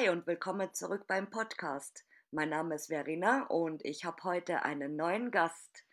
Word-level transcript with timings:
Hi 0.00 0.08
und 0.08 0.26
willkommen 0.26 0.72
zurück 0.72 1.04
beim 1.06 1.28
Podcast. 1.28 2.04
Mein 2.30 2.48
Name 2.48 2.76
ist 2.76 2.86
Verena 2.86 3.44
und 3.48 3.84
ich 3.84 4.04
habe 4.04 4.22
heute 4.24 4.62
einen 4.62 4.96
neuen 4.96 5.30
Gast. 5.30 5.84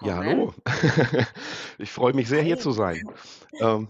Ja, 0.00 0.16
hallo. 0.16 0.54
Willkommen. 0.54 0.54
Ich 1.78 1.90
freue 1.90 2.12
mich 2.12 2.28
sehr, 2.28 2.42
hier 2.42 2.56
Hi. 2.56 2.62
zu 2.62 2.70
sein. 2.70 3.02
Ähm, 3.60 3.88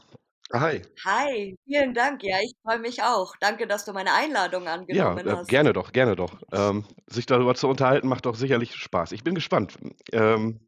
hi. 0.53 0.83
Hi, 1.05 1.59
vielen 1.67 1.93
Dank. 1.95 2.23
Ja, 2.23 2.39
ich 2.41 2.55
freue 2.63 2.79
mich 2.79 3.03
auch. 3.03 3.35
Danke, 3.41 3.67
dass 3.67 3.85
du 3.85 3.93
meine 3.93 4.13
Einladung 4.15 4.67
Ja, 4.89 5.13
angenommen 5.13 5.27
äh, 5.27 5.33
hast. 5.33 5.49
gerne 5.49 5.73
doch, 5.75 5.93
gerne 5.93 6.17
doch. 6.17 6.43
Ähm, 6.53 6.87
sich 7.07 7.27
darüber 7.27 7.55
zu 7.55 7.69
unterhalten, 7.69 8.09
macht 8.09 8.25
doch 8.27 8.35
sicherlich 8.35 8.75
Spaß. 8.75 9.13
Ich 9.13 9.25
bin 9.25 9.35
gespannt. 9.35 9.79
Ähm, 10.13 10.61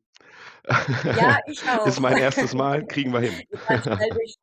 Ja, 1.11 1.39
ich 1.47 1.63
ist 1.85 1.99
auch. 1.99 2.01
mein 2.01 2.17
erstes 2.19 2.55
Mal, 2.55 2.87
kriegen 2.87 3.13
wir 3.13 3.21
hin. 3.21 3.43
Dich, 4.21 4.36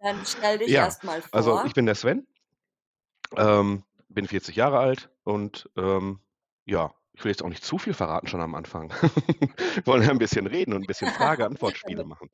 dann 0.00 0.24
stell 0.24 0.58
dich 0.58 0.68
Ja, 0.68 0.84
erst 0.84 1.04
mal 1.04 1.22
also 1.32 1.56
ich 1.56 1.60
vor. 1.62 1.72
bin 1.74 1.86
der 1.86 1.94
Sven, 1.94 2.26
ähm, 3.36 3.84
bin 4.08 4.26
40 4.26 4.56
Jahre 4.56 4.78
alt 4.78 5.10
und 5.24 5.68
ähm, 5.76 6.20
ja, 6.64 6.94
ich 7.12 7.24
will 7.24 7.30
jetzt 7.32 7.42
auch 7.42 7.48
nicht 7.48 7.64
zu 7.64 7.78
viel 7.78 7.94
verraten 7.94 8.28
schon 8.28 8.40
am 8.40 8.54
Anfang. 8.54 8.90
Wir 9.74 9.86
wollen 9.86 10.02
ja 10.02 10.10
ein 10.10 10.18
bisschen 10.18 10.46
reden 10.46 10.72
und 10.72 10.82
ein 10.82 10.86
bisschen 10.86 11.10
Frage-Antwort-Spiele 11.12 12.04
machen. 12.04 12.30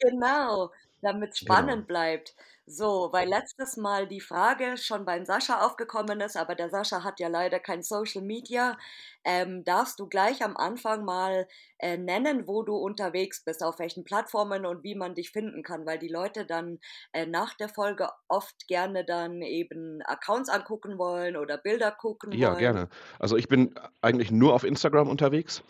Genau, 0.00 0.70
damit's 1.04 1.38
Genau. 1.38 1.38
spannend 1.38 1.86
bleibt. 1.86 2.34
So, 2.66 3.10
weil 3.12 3.28
letztes 3.28 3.76
Mal 3.76 4.06
die 4.08 4.22
Frage 4.22 4.78
schon 4.78 5.04
beim 5.04 5.26
Sascha 5.26 5.60
aufgekommen 5.66 6.20
ist, 6.22 6.34
aber 6.36 6.54
der 6.54 6.70
Sascha 6.70 7.04
hat 7.04 7.20
ja 7.20 7.28
leider 7.28 7.60
kein 7.60 7.82
Social 7.82 8.22
Media. 8.22 8.78
Ähm, 9.24 9.64
darfst 9.64 10.00
du 10.00 10.06
gleich 10.08 10.42
am 10.42 10.56
Anfang 10.56 11.04
mal 11.04 11.46
äh, 11.78 11.96
nennen, 11.98 12.46
wo 12.48 12.62
du 12.62 12.74
unterwegs 12.76 13.44
bist, 13.44 13.62
auf 13.62 13.78
welchen 13.78 14.04
Plattformen 14.04 14.64
und 14.66 14.82
wie 14.84 14.94
man 14.94 15.14
dich 15.14 15.30
finden 15.30 15.62
kann, 15.62 15.84
weil 15.86 15.98
die 15.98 16.08
Leute 16.08 16.46
dann 16.46 16.78
äh, 17.12 17.26
nach 17.26 17.54
der 17.54 17.68
Folge 17.68 18.08
oft 18.28 18.66
gerne 18.68 19.04
dann 19.04 19.42
eben 19.42 20.00
Accounts 20.06 20.48
angucken 20.48 20.98
wollen 20.98 21.36
oder 21.36 21.58
Bilder 21.58 21.90
gucken 21.92 22.32
Ja, 22.32 22.40
wollen. 22.40 22.54
gerne. 22.54 22.88
Also 23.18 23.36
ich 23.36 23.48
bin 23.48 23.74
eigentlich 24.02 24.30
nur 24.30 24.54
auf 24.54 24.64
Instagram 24.64 25.08
unterwegs. 25.08 25.62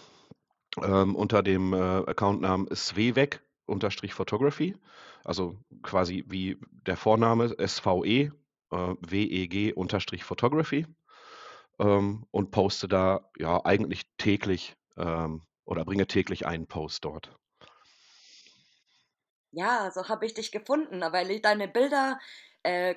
ähm, 0.83 1.15
unter 1.17 1.43
dem 1.43 1.73
äh, 1.73 1.77
Accountnamen 1.77 2.69
sweweg-photography, 2.75 4.77
also 5.25 5.59
quasi 5.83 6.25
wie 6.29 6.59
der 6.87 6.97
Vorname 6.97 7.49
SVE, 7.49 8.31
äh, 8.71 8.95
WEG-photography 9.01 10.87
ähm, 11.79 12.27
und 12.31 12.51
poste 12.51 12.89
da 12.89 13.31
ja 13.39 13.65
eigentlich 13.65 14.03
täglich 14.19 14.77
ähm, 14.97 15.43
oder 15.65 15.85
bringe 15.85 16.07
täglich 16.07 16.47
einen 16.47 16.67
Post 16.67 17.05
dort. 17.05 17.37
Ja, 19.51 19.91
so 19.93 20.09
habe 20.09 20.27
ich 20.27 20.35
dich 20.35 20.53
gefunden, 20.53 21.01
weil 21.01 21.41
deine 21.41 21.69
Bilder 21.69 22.19
äh, 22.65 22.97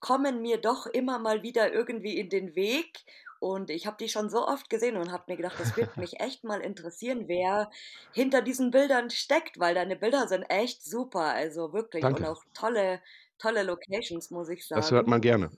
kommen 0.00 0.42
mir 0.42 0.58
doch 0.58 0.86
immer 0.86 1.18
mal 1.18 1.42
wieder 1.42 1.72
irgendwie 1.72 2.18
in 2.18 2.28
den 2.28 2.56
Weg. 2.56 3.04
Und 3.40 3.70
ich 3.70 3.86
habe 3.86 3.96
die 3.98 4.08
schon 4.08 4.30
so 4.30 4.46
oft 4.46 4.70
gesehen 4.70 4.96
und 4.96 5.12
habe 5.12 5.24
mir 5.28 5.36
gedacht, 5.36 5.58
das 5.60 5.76
wird 5.76 5.96
mich 5.96 6.20
echt 6.20 6.44
mal 6.44 6.60
interessieren, 6.60 7.28
wer 7.28 7.70
hinter 8.12 8.42
diesen 8.42 8.70
Bildern 8.70 9.10
steckt, 9.10 9.58
weil 9.58 9.74
deine 9.74 9.96
Bilder 9.96 10.28
sind 10.28 10.42
echt 10.44 10.82
super, 10.84 11.20
also 11.34 11.72
wirklich. 11.72 12.12
Und 12.12 12.24
Danke, 12.24 12.26
auch 12.26 12.42
tolle, 12.54 13.02
tolle 13.38 13.62
Locations, 13.62 14.30
muss 14.30 14.48
ich 14.48 14.66
das 14.72 14.90
hört 14.90 15.06
sagen. 15.06 15.08
man 15.08 15.20
gerne. 15.20 15.50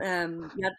Ähm, 0.00 0.50
ja, 0.54 0.70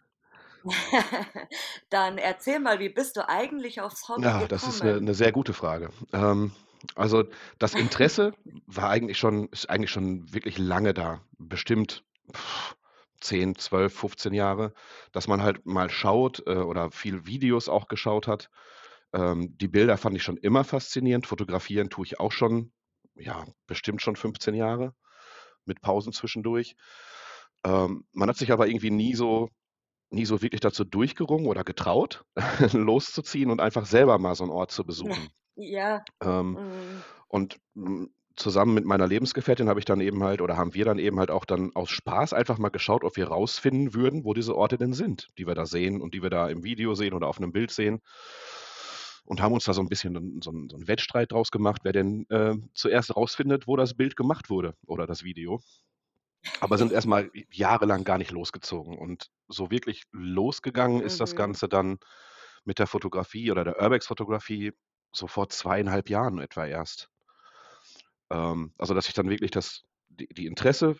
dann 1.89 2.17
erzähl 2.19 2.59
mal, 2.59 2.79
wie 2.79 2.89
bist 2.89 3.17
du 3.17 3.27
eigentlich 3.29 3.81
aufs 3.81 4.07
Hobby 4.09 4.33
Ja, 4.33 4.47
das 4.47 4.67
ist 4.67 4.81
eine 4.83 4.99
gekommen? 4.99 5.01
'ne 5.01 5.13
sehr 5.13 5.31
gute 5.31 5.53
Frage. 5.53 5.89
Ähm, 6.13 6.51
also, 6.95 7.23
das 7.59 7.73
Interesse 7.75 8.33
war 8.65 8.89
eigentlich 8.89 9.17
schon 9.17 9.47
ist 9.49 9.69
eigentlich 9.69 9.91
schon 9.91 10.33
wirklich 10.33 10.57
lange 10.57 10.93
da, 10.93 11.21
bestimmt 11.37 12.03
pff, 12.33 12.75
10, 13.21 13.55
12, 13.55 13.93
15 13.93 14.33
Jahre, 14.33 14.73
dass 15.11 15.27
man 15.27 15.41
halt 15.43 15.65
mal 15.65 15.89
schaut, 15.89 16.43
äh, 16.47 16.55
oder 16.57 16.91
viel 16.91 17.25
Videos 17.25 17.69
auch 17.69 17.87
geschaut 17.87 18.27
hat. 18.27 18.49
Ähm, 19.13 19.57
die 19.57 19.67
Bilder 19.67 19.97
fand 19.97 20.15
ich 20.17 20.23
schon 20.23 20.37
immer 20.37 20.63
faszinierend. 20.63 21.27
Fotografieren 21.27 21.89
tue 21.89 22.05
ich 22.05 22.19
auch 22.19 22.31
schon, 22.31 22.73
ja, 23.15 23.45
bestimmt 23.67 24.01
schon 24.01 24.15
15 24.15 24.55
Jahre 24.55 24.93
mit 25.65 25.81
Pausen 25.81 26.13
zwischendurch. 26.13 26.75
Ähm, 27.65 28.05
man 28.13 28.29
hat 28.29 28.37
sich 28.37 28.51
aber 28.51 28.67
irgendwie 28.67 28.91
nie 28.91 29.15
so 29.15 29.49
nie 30.11 30.25
so 30.25 30.41
wirklich 30.41 30.61
dazu 30.61 30.85
durchgerungen 30.85 31.47
oder 31.47 31.63
getraut, 31.63 32.25
loszuziehen 32.73 33.51
und 33.51 33.61
einfach 33.61 33.85
selber 33.85 34.19
mal 34.19 34.35
so 34.35 34.43
'n 34.45 34.51
Ort 34.51 34.71
zu 34.71 34.85
besuchen. 34.85 35.31
Ja, 35.55 36.07
Ähm, 36.21 36.59
mm, 36.59 37.03
und, 37.29 37.57
hm, 37.75 38.13
zusammen 38.37 38.73
mit 38.75 38.85
meiner 38.85 39.07
Lebensgefährtin 39.07 39.67
habe 39.69 39.79
ich 39.79 39.85
dann 39.85 39.99
eben 40.01 40.23
halt 40.23 40.41
oder 40.41 40.57
haben 40.57 40.73
wir 40.73 40.85
dann 40.85 40.99
eben 40.99 41.19
halt 41.19 41.31
auch 41.31 41.45
dann 41.45 41.75
aus 41.75 41.89
Spaß 41.89 42.33
einfach 42.33 42.57
mal 42.59 42.69
geschaut, 42.69 43.03
ob 43.03 43.17
wir 43.17 43.27
rausfinden 43.27 43.93
würden, 43.93 44.23
wo 44.25 44.33
diese 44.33 44.55
Orte 44.55 44.77
denn 44.77 44.93
sind, 44.93 45.27
die 45.37 45.47
wir 45.47 45.55
da 45.55 45.65
sehen 45.65 46.01
und 46.01 46.13
die 46.13 46.21
wir 46.23 46.29
da 46.29 46.47
im 46.49 46.63
Video 46.63 46.95
sehen 46.95 47.13
oder 47.13 47.27
auf 47.27 47.39
'nem 47.39 47.51
Bild 47.51 47.71
sehen. 47.71 48.01
Und 49.25 49.41
haben 49.41 49.53
uns 49.53 49.65
da 49.65 49.73
so 49.73 49.81
'n 49.81 49.89
bisschen 49.89 50.41
so 50.41 50.51
'n 50.51 50.69
so 50.69 50.77
'n 50.77 50.87
Wettstreit 50.87 51.31
draus 51.31 51.51
gemacht, 51.51 51.81
wer 51.83 51.91
denn, 51.91 52.25
äh, 52.29 52.55
zuerst 52.73 53.15
rausfindet, 53.15 53.67
wo 53.67 53.75
das 53.75 53.93
Bild 53.93 54.15
gemacht 54.15 54.49
wurde 54.49 54.75
oder 54.85 55.05
das 55.05 55.23
Video. 55.23 55.59
Aber 56.59 56.77
sind 56.77 56.91
erst 56.93 57.07
mal 57.07 57.31
jahrelang 57.51 58.03
gar 58.03 58.17
nicht 58.19 58.31
losgezogen. 58.31 58.97
Und 58.97 59.29
so 59.47 59.71
wirklich 59.71 60.03
losgegangen 60.11 61.01
ist 61.01 61.19
das 61.19 61.33
mhm. 61.33 61.35
Ganze 61.35 61.67
dann 61.69 61.97
mit 62.65 62.79
der 62.79 62.87
Fotografie 62.87 63.51
oder 63.51 63.63
der 63.63 63.81
Urbex-Fotografie 63.81 64.73
so 65.13 65.27
vor 65.27 65.49
2,5 65.49 66.09
Jahren 66.09 66.39
etwa 66.39 66.65
erst. 66.67 67.09
Ähm, 68.31 68.73
also, 68.77 68.93
dass 68.93 69.07
ich 69.07 69.13
dann 69.13 69.29
wirklich 69.29 69.51
das 69.51 69.83
die 70.09 70.27
die 70.27 70.45
Interesse 70.47 70.95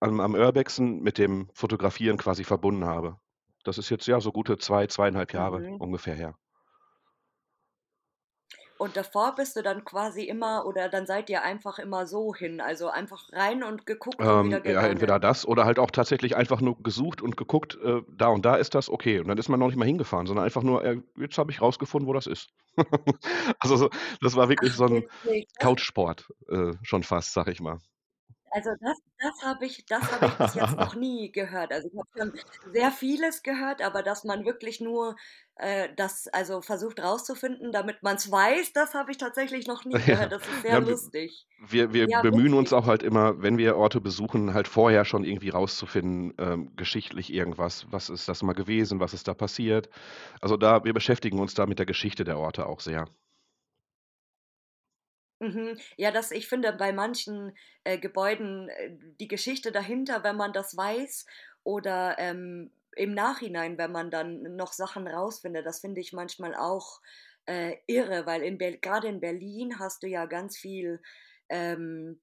am 0.00 0.20
am 0.20 0.34
Urbexen 0.34 1.00
mit 1.02 1.18
dem 1.18 1.50
Fotografieren 1.54 2.18
quasi 2.18 2.44
verbunden 2.44 2.84
habe. 2.86 3.18
Das 3.64 3.78
ist 3.78 3.90
jetzt, 3.90 4.06
ja, 4.08 4.20
so 4.20 4.32
gute 4.32 4.58
2, 4.58 4.86
2,5 4.88 5.32
Jahre 5.34 5.64
Mhm. 5.66 5.78
ungefähr 5.78 6.14
her. 6.16 6.36
Und 8.78 8.96
davor 8.96 9.34
bist 9.34 9.56
du 9.56 9.62
dann 9.62 9.84
quasi 9.84 10.22
immer 10.24 10.64
oder 10.66 10.88
dann 10.88 11.06
seid 11.06 11.28
ihr 11.30 11.42
einfach 11.42 11.78
immer 11.78 12.06
so 12.06 12.34
hin, 12.34 12.60
also 12.62 12.88
einfach 12.88 13.30
rein 13.32 13.62
und 13.62 13.84
geguckt 13.86 14.30
und 14.30 14.42
wieder 14.42 14.60
Ähm, 14.60 14.62
ja, 14.64 14.84
entweder 14.88 15.20
gegangen? 15.20 15.20
das 15.20 15.46
oder 15.46 15.64
halt 15.64 15.78
auch 15.78 15.92
tatsächlich 15.92 16.34
einfach 16.34 16.60
nur 16.60 16.82
gesucht 16.82 17.22
und 17.22 17.36
geguckt, 17.36 17.78
äh, 17.84 18.02
da 18.08 18.28
und 18.28 18.44
da 18.44 18.56
ist 18.56 18.74
das, 18.74 18.88
okay. 18.90 19.20
Und 19.20 19.28
dann 19.28 19.38
ist 19.38 19.48
man 19.48 19.60
noch 19.60 19.68
nicht 19.68 19.76
mal 19.76 19.84
hingefahren, 19.84 20.26
sondern 20.26 20.44
einfach 20.44 20.62
nur, 20.64 20.84
äh, 20.84 21.00
jetzt 21.16 21.38
habe 21.38 21.52
ich 21.52 21.60
rausgefunden, 21.60 22.08
wo 22.08 22.12
das 22.12 22.26
ist. 22.26 22.48
Also, 23.60 23.76
so 23.76 23.90
das 24.20 24.34
war 24.36 24.48
wirklich 24.48 24.74
Ach, 24.74 24.76
so 24.76 24.84
'n 24.86 25.04
witzig. 25.24 25.48
Das 25.54 25.68
Couchsport, 25.68 26.28
äh, 26.48 26.72
schon 26.82 27.02
fast, 27.04 27.32
sage 27.32 27.52
ich 27.52 27.60
mal. 27.60 27.78
Also 28.50 28.70
das 28.80 28.98
das 29.18 29.42
habe 29.42 29.66
ich 29.66 29.86
das 29.86 30.10
habe 30.12 30.26
ich 30.26 30.38
bis 30.38 30.54
jetzt 30.54 30.76
noch 30.78 30.94
nie 30.96 31.32
gehört. 31.32 31.72
Also, 31.72 31.88
ich 31.88 31.98
habe 31.98 32.08
schon 32.32 32.72
sehr 32.72 32.90
vieles 32.92 33.42
gehört, 33.42 33.82
aber 33.82 34.02
dass 34.02 34.24
man 34.24 34.44
wirklich 34.44 34.80
nur, 34.80 35.16
äh, 35.56 35.94
das 35.96 36.28
also 36.28 36.60
versucht 36.62 37.00
rauszufinden, 37.00 37.72
damit 37.72 38.02
man's 38.02 38.30
weiß, 38.30 38.72
das 38.72 38.94
habe 38.94 39.10
ich 39.12 39.18
tatsächlich 39.18 39.66
noch 39.66 39.84
nie 39.84 40.04
Ja, 40.06 40.06
gehört. 40.06 40.32
Das 40.32 40.46
ist 40.48 40.62
sehr 40.62 40.80
ja, 40.80 40.80
lustig. 40.80 41.46
wir 41.58 41.92
wir 41.94 42.08
Ja, 42.08 42.22
bemühen 42.22 42.54
uns 42.54 42.72
witzig. 42.72 42.74
auch 42.74 42.86
halt 42.86 43.02
immer, 43.02 43.42
wenn 43.42 43.58
wir 43.58 43.76
Orte 43.76 44.00
besuchen, 44.00 44.54
halt 44.54 44.68
vorher 44.68 45.04
schon 45.04 45.24
irgendwie 45.24 45.50
rauszufinden, 45.50 46.34
ähm, 46.38 46.76
geschichtlich 46.76 47.32
irgendwas. 47.32 47.86
Was 47.90 48.10
ist 48.10 48.28
das 48.28 48.42
mal 48.42 48.54
gewesen? 48.54 49.00
Was 49.00 49.14
ist 49.14 49.28
da 49.28 49.34
passiert? 49.34 49.90
Also, 50.40 50.56
da 50.56 50.84
wir 50.84 50.94
beschäftigen 50.94 51.40
uns 51.40 51.54
da 51.54 51.66
mit 51.66 51.78
der 51.80 51.86
Geschichte 51.86 52.24
der 52.24 52.38
Orte 52.38 52.66
auch 52.66 52.80
sehr. 52.80 53.06
Mhm. 55.40 55.78
Ja, 55.96 56.10
das 56.10 56.30
ich 56.32 56.48
finde 56.48 56.72
bei 56.72 56.92
manchen, 56.92 57.56
äh, 57.84 57.98
Gebäuden, 57.98 58.68
äh, 58.70 58.90
die 59.20 59.28
Geschichte 59.28 59.70
dahinter, 59.70 60.24
wenn 60.24 60.36
man 60.36 60.52
das 60.52 60.76
weiß 60.76 61.26
oder, 61.62 62.16
ähm, 62.18 62.72
im 62.96 63.14
Nachhinein, 63.14 63.78
wenn 63.78 63.92
man 63.92 64.10
dann 64.10 64.56
noch 64.56 64.72
Sachen 64.72 65.06
rausfindet, 65.06 65.64
das 65.64 65.80
finde 65.80 66.00
ich 66.00 66.12
manchmal 66.12 66.54
auch, 66.56 67.00
äh, 67.46 67.76
irre, 67.86 68.26
weil 68.26 68.42
in 68.42 68.58
Ber 68.58 68.72
grade 68.78 69.06
in 69.08 69.20
Berlin 69.20 69.78
hast 69.78 70.02
du 70.02 70.08
ja 70.08 70.26
ganz 70.26 70.58
viel, 70.58 71.00
ähm 71.48 72.20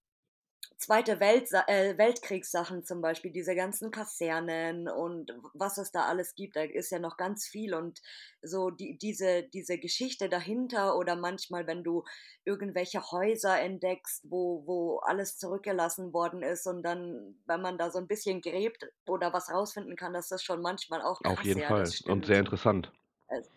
Zweite 0.77 1.19
Welt 1.19 1.50
äh, 1.67 1.97
Weltkriegssachen 1.97 2.83
zum 2.83 3.01
Beispiel, 3.01 3.31
diese 3.31 3.56
ganzen 3.56 3.91
Kasernen 3.91 4.88
und 4.89 5.31
was 5.53 5.77
es 5.77 5.91
da 5.91 6.06
alles 6.06 6.35
gibt, 6.35 6.56
da 6.56 6.62
ist 6.63 6.91
ja 6.91 7.00
noch 7.00 7.17
ganz 7.17 7.47
viel 7.47 7.73
und 7.73 8.01
so 8.41 8.69
die 8.69 8.97
diese 8.97 9.44
diese 9.44 9.77
Geschichte 9.79 10.29
dahinter 10.29 10.97
oder 10.97 11.15
manchmal, 11.15 11.67
wenn 11.67 11.83
du 11.83 12.03
irgendwelche 12.44 13.01
Häuser 13.12 13.59
entdeckst, 13.59 14.23
wo 14.29 14.63
wo 14.65 14.97
alles 15.00 15.38
zurückgelassen 15.38 16.13
worden 16.13 16.44
ist 16.44 16.67
und 16.67 16.83
dann, 16.83 17.41
wenn 17.45 17.62
man 17.62 17.77
da 17.77 17.91
so 17.91 18.00
ein 18.00 18.07
bisschen 18.07 18.41
gräbt 18.41 18.85
oder 19.07 19.33
was 19.33 19.50
rausfinden 19.51 19.95
kann, 19.95 20.13
das 20.13 20.31
ist 20.31 20.44
schon 20.44 20.62
manchmal 20.62 21.01
auch 21.01 21.21
Auf 21.25 21.39
krass, 21.39 21.45
jeden 21.45 21.59
ja, 21.59 21.73
das 21.73 22.00
Fall 22.00 22.12
und 22.12 22.25
sehr 22.25 22.39
interessant. 22.39 22.91
Also 23.27 23.50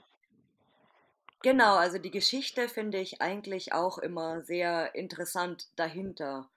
genau, 1.42 1.74
also 1.76 1.98
die 1.98 2.10
Geschichte 2.12 2.68
finde 2.68 2.98
ich 2.98 3.20
eigentlich 3.20 3.72
auch 3.72 3.98
immer 3.98 4.42
sehr 4.42 4.94
interessant 4.94 5.68
dahinter. 5.76 6.48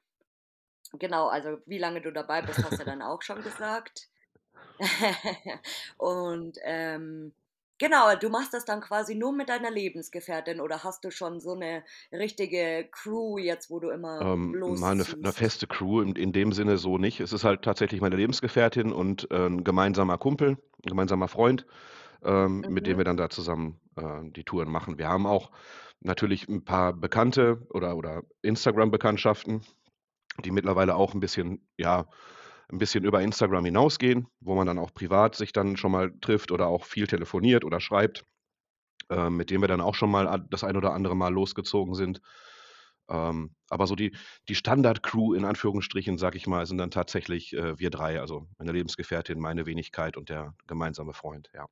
Genau, 0.99 1.27
also 1.27 1.59
wie 1.65 1.77
lange 1.77 2.01
du 2.01 2.11
dabei 2.11 2.41
bist, 2.41 2.63
hast 2.63 2.79
du 2.79 2.83
dann 2.83 3.01
auch 3.01 3.21
schon 3.21 3.43
gesagt. 3.43 4.09
Und, 5.97 6.57
ähm, 6.63 7.33
Genau, 7.79 8.15
du 8.15 8.29
machst 8.29 8.53
das 8.53 8.65
dann 8.65 8.81
quasi 8.81 9.15
nur 9.15 9.33
mit 9.33 9.49
deiner 9.49 9.71
Lebensgefährtin 9.71 10.61
oder 10.61 10.83
hast 10.83 11.03
du 11.05 11.11
schon 11.11 11.41
so 11.41 11.55
'ne 11.55 11.83
richtige 12.13 12.87
Crew 12.91 13.37
jetzt, 13.39 13.69
wo 13.71 13.79
du 13.81 13.89
immer 13.91 14.31
Ähm, 14.33 14.59
mal 14.65 14.95
'ne 14.95 15.01
f 15.03 15.15
'ne 15.19 15.33
losziehst? 15.33 15.33
feste 15.33 15.67
Crew 15.67 16.01
in 16.01 16.15
in 16.15 16.31
dem 16.31 16.51
Sinne 16.51 16.77
so 16.77 16.97
nicht. 16.97 17.19
Es 17.19 17.33
ist 17.33 17.43
halt 17.43 17.61
tatsächlich 17.63 18.01
meine 18.01 18.15
Lebensgefährtin 18.15 18.91
und, 18.91 19.29
äh, 19.31 19.45
'n 19.47 19.63
gemeinsamer 19.63 20.17
Kumpel, 20.17 20.51
'n 20.51 20.57
gemeinsamer 20.89 21.27
Freund, 21.27 21.65
ähm, 22.23 22.65
mit 22.67 22.87
dem 22.87 22.97
Mhm. 22.97 22.99
wir 22.99 23.05
dann 23.05 23.17
da 23.17 23.29
zusammen, 23.29 23.79
äh, 23.97 24.21
die 24.31 24.43
Touren 24.45 24.71
machen. 24.71 24.97
Wir 24.99 25.09
haben 25.09 25.27
auch 25.27 25.51
natürlich 26.01 26.49
'n 26.49 26.65
paar 26.65 26.93
Bekannte 26.93 27.67
oder 27.71 27.97
oder 27.97 28.23
Instagram-Bekanntschaften, 28.43 29.61
die 30.45 30.51
mittlerweile 30.51 30.95
auch 30.95 31.13
'n 31.15 31.19
bisschen 31.19 31.67
ja, 31.77 32.07
'n 32.71 32.77
bisschen 32.79 33.03
über 33.05 33.21
Instagram 33.21 33.65
hinausgehen, 33.65 34.27
wo 34.41 34.55
man 34.55 34.67
dann 34.67 34.79
auch 34.79 34.93
privat 34.93 35.35
sich 35.35 35.53
dann 35.53 35.77
schon 35.77 35.91
mal 35.91 36.11
trifft 36.21 36.51
oder 36.51 36.67
auch 36.67 36.85
viel 36.85 37.07
telefoniert 37.07 37.63
oder 37.65 37.79
schreibt, 37.81 38.25
ähm, 39.11 39.37
mit 39.37 39.51
denen 39.51 39.61
wir 39.63 39.69
dann 39.69 39.81
auch 39.81 39.95
schon 39.95 40.11
mal 40.11 40.45
das 40.51 40.63
ein 40.65 40.77
oder 40.77 40.93
andere 40.93 41.15
Mal 41.17 41.33
losgezogen 41.33 41.95
sind. 41.95 42.21
Ähm, 43.09 43.55
aber 43.69 43.87
so 43.87 43.95
die 43.95 44.15
die 44.49 44.55
Standard-Crew 44.55 45.33
in 45.35 45.45
Anführungsstrichen, 45.45 46.17
sage 46.19 46.37
ich 46.37 46.47
mal, 46.47 46.65
sind 46.67 46.77
dann 46.79 46.91
tatsächlich, 46.91 47.53
äh, 47.55 47.79
wir 47.79 47.89
3, 47.91 48.21
also 48.21 48.47
meine 48.59 48.71
Lebensgefährtin, 48.73 49.39
meine 49.39 49.65
Wenigkeit 49.67 50.17
und 50.17 50.29
der 50.29 50.55
gemeinsame 50.67 51.13
Freund, 51.13 51.49
ja. 51.55 51.67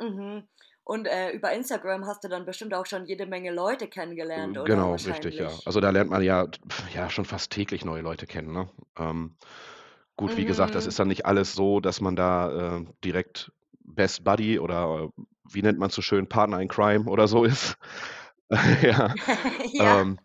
Mhm. 0.00 0.46
Und, 0.86 1.06
äh, 1.06 1.32
über 1.32 1.52
Instagram 1.52 2.06
hast 2.06 2.24
du 2.24 2.28
dann 2.28 2.46
bestimmt 2.46 2.72
auch 2.72 2.86
schon 2.86 3.04
jede 3.06 3.26
Menge 3.26 3.50
Leute 3.52 3.88
kennengelernt, 3.88 4.56
Äh, 4.56 4.58
oder? 4.58 4.64
genau, 4.64 4.96
richtig, 4.96 5.38
ja. 5.38 5.60
Also, 5.64 5.80
da 5.80 5.90
lernt 5.90 6.10
man 6.10 6.22
ja 6.22 6.46
ja, 6.94 7.10
schon 7.10 7.24
fast 7.24 7.50
täglich 7.52 7.84
neue 7.84 8.02
Leute 8.02 8.26
kennen, 8.26 8.52
ne? 8.52 8.68
Ähm, 8.98 9.36
gut, 10.16 10.36
wie 10.36 10.44
gesagt, 10.44 10.74
das 10.74 10.86
Mhm. 10.86 10.88
ist 10.88 10.98
dann 10.98 11.08
nicht 11.08 11.26
alles 11.26 11.54
so, 11.54 11.80
dass 11.80 12.00
man 12.00 12.16
da, 12.16 12.78
äh, 12.80 12.84
direkt 13.04 13.52
Best 13.80 14.24
Buddy 14.24 14.58
oder, 14.60 15.10
äh, 15.18 15.22
wie 15.50 15.62
nennt 15.62 15.78
man's 15.78 15.94
so 15.94 16.02
schön, 16.02 16.28
Partner 16.28 16.60
in 16.60 16.68
Crime 16.68 17.06
oder 17.10 17.28
so 17.28 17.44
ist. 17.44 17.76
Ja, 18.82 19.16
Ja. 19.72 20.00
ähm, 20.02 20.18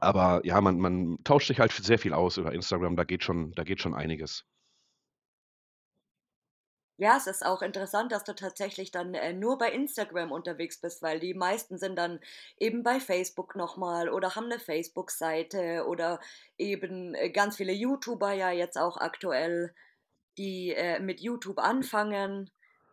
aber 0.00 0.42
ja, 0.44 0.60
man 0.60 0.78
man 0.80 1.18
tauscht 1.24 1.48
sich 1.48 1.60
halt 1.60 1.72
sehr 1.72 1.98
viel 1.98 2.12
aus 2.14 2.36
über 2.38 2.52
Instagram, 2.54 2.96
da 2.96 3.04
geht 3.04 3.24
schon 3.24 3.52
da 3.54 3.64
geht 3.64 3.80
schon 3.82 3.94
einiges. 3.94 4.44
Ja, 7.02 7.16
es 7.16 7.26
ist 7.26 7.44
auch 7.44 7.62
interessant, 7.62 8.12
dass 8.12 8.22
du 8.24 8.32
tatsächlich 8.34 8.92
dann, 8.92 9.14
äh, 9.14 9.32
nur 9.32 9.58
bei 9.58 9.70
Instagram 9.72 10.30
unterwegs 10.30 10.80
bist, 10.80 11.02
weil 11.02 11.18
die 11.20 11.34
meisten 11.34 11.76
sind 11.78 11.96
dann 11.96 12.20
eben 12.58 12.82
bei 12.84 13.00
Facebook 13.00 13.56
noch 13.56 13.76
mal 13.76 14.08
oder 14.08 14.36
haben 14.36 14.46
'ne 14.48 14.60
Facebook-Seite 14.60 15.84
oder 15.88 16.20
eben, 16.58 17.14
äh, 17.14 17.30
ganz 17.30 17.56
viele 17.56 17.72
YouTuber 17.72 18.32
ja 18.32 18.50
jetzt 18.52 18.78
auch 18.78 18.98
aktuell, 18.98 19.74
die, 20.38 20.72
äh, 20.74 21.00
mit 21.00 21.20
YouTube 21.20 21.58
anfangen. 21.58 22.50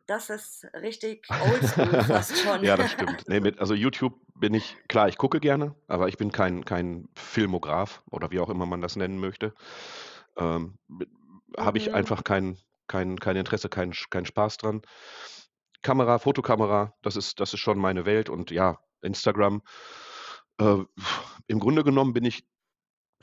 Das 0.08 0.30
ist 0.32 0.66
richtig 0.74 1.36
oldschool 1.40 2.00
fast 2.02 2.38
schon. 2.38 2.64
Ja, 2.64 2.78
das 2.78 2.92
stimmt. 2.92 3.28
Ne, 3.30 3.40
mit 3.42 3.60
also, 3.60 3.74
YouTube 3.74 4.14
bin 4.36 4.54
ich 4.54 4.78
klar, 4.88 5.08
ich 5.10 5.18
gucke 5.18 5.40
gerne, 5.40 5.76
aber 5.88 6.08
ich 6.08 6.18
bin 6.18 6.32
kein 6.32 6.66
kein 6.66 7.08
Filmograf 7.16 8.04
oder 8.12 8.32
wie 8.32 8.40
auch 8.40 8.50
immer 8.50 8.66
man 8.66 8.82
das 8.82 8.96
nennen 8.96 9.20
möchte. 9.20 9.54
Ähm, 10.38 10.80
habe 11.58 11.78
ich 11.78 11.94
Mhm. 11.94 11.96
einfach 11.96 12.24
kein 12.24 12.58
kein 12.90 13.18
kein 13.20 13.38
Interesse, 13.38 13.70
keinen 13.70 13.94
sch 13.94 14.10
keinen 14.12 14.28
Spaß 14.28 14.58
dran. 14.60 14.84
Kamera, 15.84 16.20
Fotokamera, 16.20 16.96
das 17.04 17.16
ist 17.16 17.40
das 17.40 17.54
ist 17.54 17.62
schon 17.62 17.80
meine 17.80 18.06
Welt 18.06 18.30
und 18.30 18.52
ja, 18.52 18.80
Instagram, 19.02 19.62
äh, 20.60 20.78
im 21.48 21.60
Grunde 21.60 21.84
genommen 21.86 22.14
bin 22.14 22.26
ich 22.26 22.46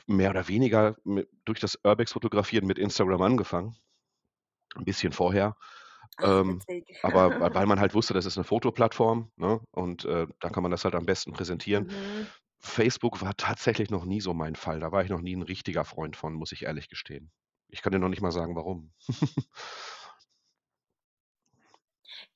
mehr 0.07 0.31
oder 0.31 0.47
weniger 0.49 0.97
mi 1.05 1.25
durch 1.45 1.59
das 1.61 1.79
Urbex-Fotografieren 1.85 2.67
mit 2.67 2.79
Instagram 2.79 3.21
angefangen. 3.23 3.77
'N 4.75 4.85
bisschen 4.85 5.11
vorher, 5.13 5.55
Ach, 6.17 6.33
ähm, 6.33 6.63
aber 7.01 7.35
weil 7.39 7.67
man 7.67 7.79
halt 7.81 7.93
wusste, 7.95 8.13
das 8.15 8.25
ist 8.27 8.37
'ne 8.37 8.43
Fotoplattform, 8.45 9.31
ne, 9.37 9.61
und, 9.71 10.05
äh, 10.05 10.27
da 10.41 10.49
kann 10.49 10.63
man 10.63 10.71
das 10.71 10.85
halt 10.85 10.95
am 10.95 11.05
besten 11.07 11.33
präsentieren. 11.33 11.85
Mhm. 11.85 12.31
Facebook 12.59 13.21
war 13.21 13.35
tatsächlich 13.37 13.89
noch 13.91 14.05
nie 14.05 14.21
so 14.21 14.33
mein 14.35 14.55
Fall. 14.57 14.79
Da 14.81 14.91
war 14.93 15.03
ich 15.03 15.09
noch 15.11 15.21
nie 15.21 15.35
'n 15.35 15.43
richtiger 15.43 15.85
Freund 15.85 16.15
von, 16.17 16.33
muss 16.35 16.51
ich 16.53 16.63
ehrlich 16.65 16.89
gestehen. 16.89 17.31
Ich 17.69 17.81
kann 17.81 17.91
dir 17.91 17.99
noch 17.99 18.09
nicht 18.09 18.21
mal 18.21 18.31
sagen, 18.31 18.55
warum. 18.55 18.91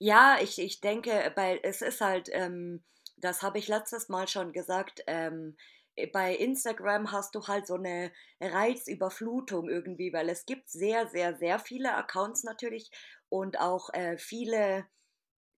Ja, 0.03 0.37
ich 0.41 0.57
ich 0.59 0.81
denke, 0.81 1.31
weil 1.35 1.59
es 1.63 1.81
ist 1.83 2.01
halt, 2.01 2.27
ähm 2.33 2.83
das 3.17 3.43
habe 3.43 3.59
ich 3.59 3.67
letztes 3.67 4.09
Mal 4.09 4.27
schon 4.27 4.51
gesagt, 4.51 5.03
ähm, 5.05 5.55
äh, 5.95 6.07
bei 6.07 6.35
Instagram 6.35 7.11
hast 7.11 7.35
du 7.35 7.45
halt 7.47 7.67
so 7.67 7.77
'ne 7.77 8.11
Reizüberflutung 8.41 9.69
irgendwie, 9.69 10.11
weil 10.11 10.27
es 10.29 10.47
gibt 10.47 10.71
sehr, 10.71 11.05
sehr, 11.07 11.35
sehr 11.37 11.59
viele 11.59 11.93
Accounts 11.95 12.43
natürlich 12.43 12.89
und 13.29 13.59
auch, 13.59 13.91
äh, 13.93 14.17
viele 14.17 14.87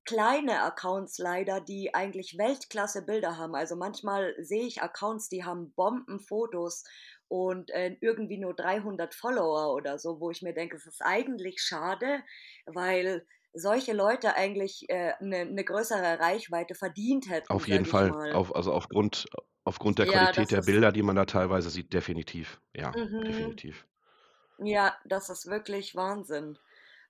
kleine 0.05 0.63
Accounts 0.63 1.17
leider, 1.19 1.61
die 1.61 1.93
eigentlich 1.95 2.37
Weltklasse-Bilder 2.37 3.37
haben. 3.37 3.55
Also, 3.55 3.75
manchmal 3.77 4.35
sehe 4.43 4.65
ich 4.65 4.81
Accounts, 4.83 5.29
die 5.29 5.45
haben 5.45 5.73
Bombenfotos 5.73 6.83
und, 7.29 7.71
äh, 7.71 7.97
irgendwie 8.01 8.37
nur 8.39 8.55
300 8.55 9.15
Follower 9.15 9.73
oder 9.75 9.99
so, 9.99 10.19
wo 10.21 10.31
ich 10.31 10.41
mir 10.41 10.53
denke: 10.53 10.75
„Es 10.77 10.85
ist 10.87 11.01
eigentlich 11.01 11.61
schade, 11.61 12.23
weil 12.65 13.25
solche 13.53 13.93
Leute 13.93 14.35
eigentlich, 14.35 14.85
äh, 14.89 15.13
'ne 15.21 15.45
'ne 15.45 15.63
größere 15.65 16.19
Reichweite 16.19 16.75
verdient 16.75 17.29
hätten“, 17.29 17.49
Auf 17.49 17.67
jeden 17.67 17.85
Fall. 17.85 18.17
Auf 18.29 18.55
also, 18.55 18.73
aufgrund 18.73 19.27
aufgrund 19.65 19.99
der 19.99 20.05
Ja, 20.05 20.07
Qualität 20.07 20.51
der 20.51 20.61
Bilder, 20.61 20.91
die 20.91 21.03
man 21.03 21.15
da 21.15 21.25
teilweise 21.25 21.69
sieht, 21.69 21.93
definitiv. 21.93 22.61
Ja, 22.75 22.95
Mhm. 22.95 23.23
definitiv. 23.27 23.85
Ja, 24.59 24.97
das 25.05 25.29
ist 25.29 25.47
wirklich 25.47 25.95
Wahnsinn. 25.95 26.59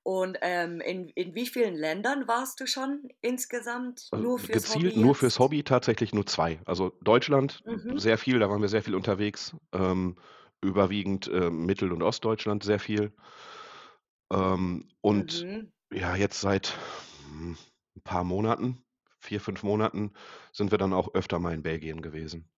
Und, 0.04 0.38
ähm, 0.42 0.82
in 0.82 1.08
in 1.10 1.34
wie 1.36 1.48
vielen 1.48 1.76
Ländern 1.76 2.28
warst 2.28 2.60
du 2.60 2.68
schon 2.68 3.10
insgesamt 3.22 4.12
Äh, 4.12 4.18
nur 4.18 4.40
fürs 4.40 4.68
gezielt 4.68 4.70
Hobby 4.70 4.96
nur 4.96 5.16
fürs? 5.16 5.40
Hobby 5.40 5.64
tatsächlich 5.64 6.14
nur 6.14 6.26
2. 6.26 6.60
Also, 6.66 6.92
Deutschland 7.02 7.64
Mhm. 7.66 7.96
sehr 7.96 8.18
viel, 8.18 8.40
da 8.40 8.50
waren 8.50 8.62
wir 8.62 8.70
sehr 8.70 8.84
viel 8.84 8.96
unterwegs, 8.96 9.56
ähm, 9.74 10.18
überwiegend, 10.62 11.30
ähm, 11.34 11.66
Mittel 11.66 11.92
und 11.92 12.02
Ostdeutschland 12.04 12.64
sehr 12.64 12.80
viel. 12.80 13.14
Ähm, 14.32 14.90
und 15.02 15.46
Mhm. 15.46 15.74
ja, 15.92 16.16
jetzt 16.16 16.42
seit, 16.42 16.78
hm, 17.30 17.58
'n 17.98 18.02
paar 18.04 18.24
Monaten, 18.24 18.84
4, 19.20 19.40
5 19.42 19.64
Monaten 19.64 20.14
sind 20.52 20.72
wir 20.72 20.78
dann 20.78 20.94
auch 20.94 21.14
öfter 21.14 21.40
mal 21.40 21.54
in 21.54 21.64
Belgien 21.64 22.02
gewesen. 22.02 22.50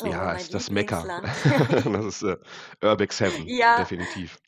Oh, 0.00 0.04
Ja, 0.04 0.32
ist 0.32 0.52
das 0.54 0.70
Mekka. 0.70 1.12
Das 1.92 2.04
ist, 2.04 2.22
äh, 2.22 2.36
Urbex 2.82 3.20
Heaven, 3.20 3.52
Ja. 3.58 3.72
definitiv. 3.76 4.38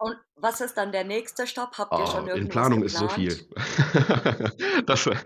Und 0.00 0.16
was 0.34 0.60
ist 0.62 0.74
dann 0.78 0.92
der 0.92 1.04
nächste 1.04 1.46
Stopp? 1.46 1.76
Habt 1.78 1.98
ihr 1.98 2.06
schon 2.06 2.26
Oh, 2.26 2.30
in 2.32 2.48
irgendwas 2.48 2.48
Planung 2.48 2.82
ist 2.84 2.96
so 2.96 3.08
viel. 3.08 3.38
geplant? 3.38 3.50
Das, 4.86 5.06
äh, 5.06 5.16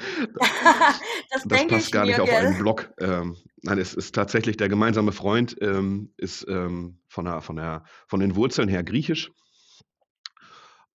Das 1.30 1.46
das 1.48 1.48
denke 1.48 1.66
passt 1.66 1.92
gar 1.92 2.06
nicht 2.06 2.20
auf 2.20 2.32
gell? 2.32 2.34
einen 2.34 2.56
Block. 2.56 2.90
Ähm, 2.98 3.36
nein, 3.62 3.78
es 3.78 3.94
ist 3.94 4.14
tatsächlich 4.14 4.56
der 4.56 4.68
gemeinsame 4.68 5.12
Freund, 5.12 5.56
ähm, 5.60 6.12
ist, 6.16 6.46
ähm, 6.48 7.00
von 7.08 7.24
der 7.26 7.40
von 7.42 7.56
der 7.56 7.84
von 8.08 8.20
den 8.20 8.36
Wurzeln 8.36 8.68
her 8.68 8.82
griechisch. 8.84 9.30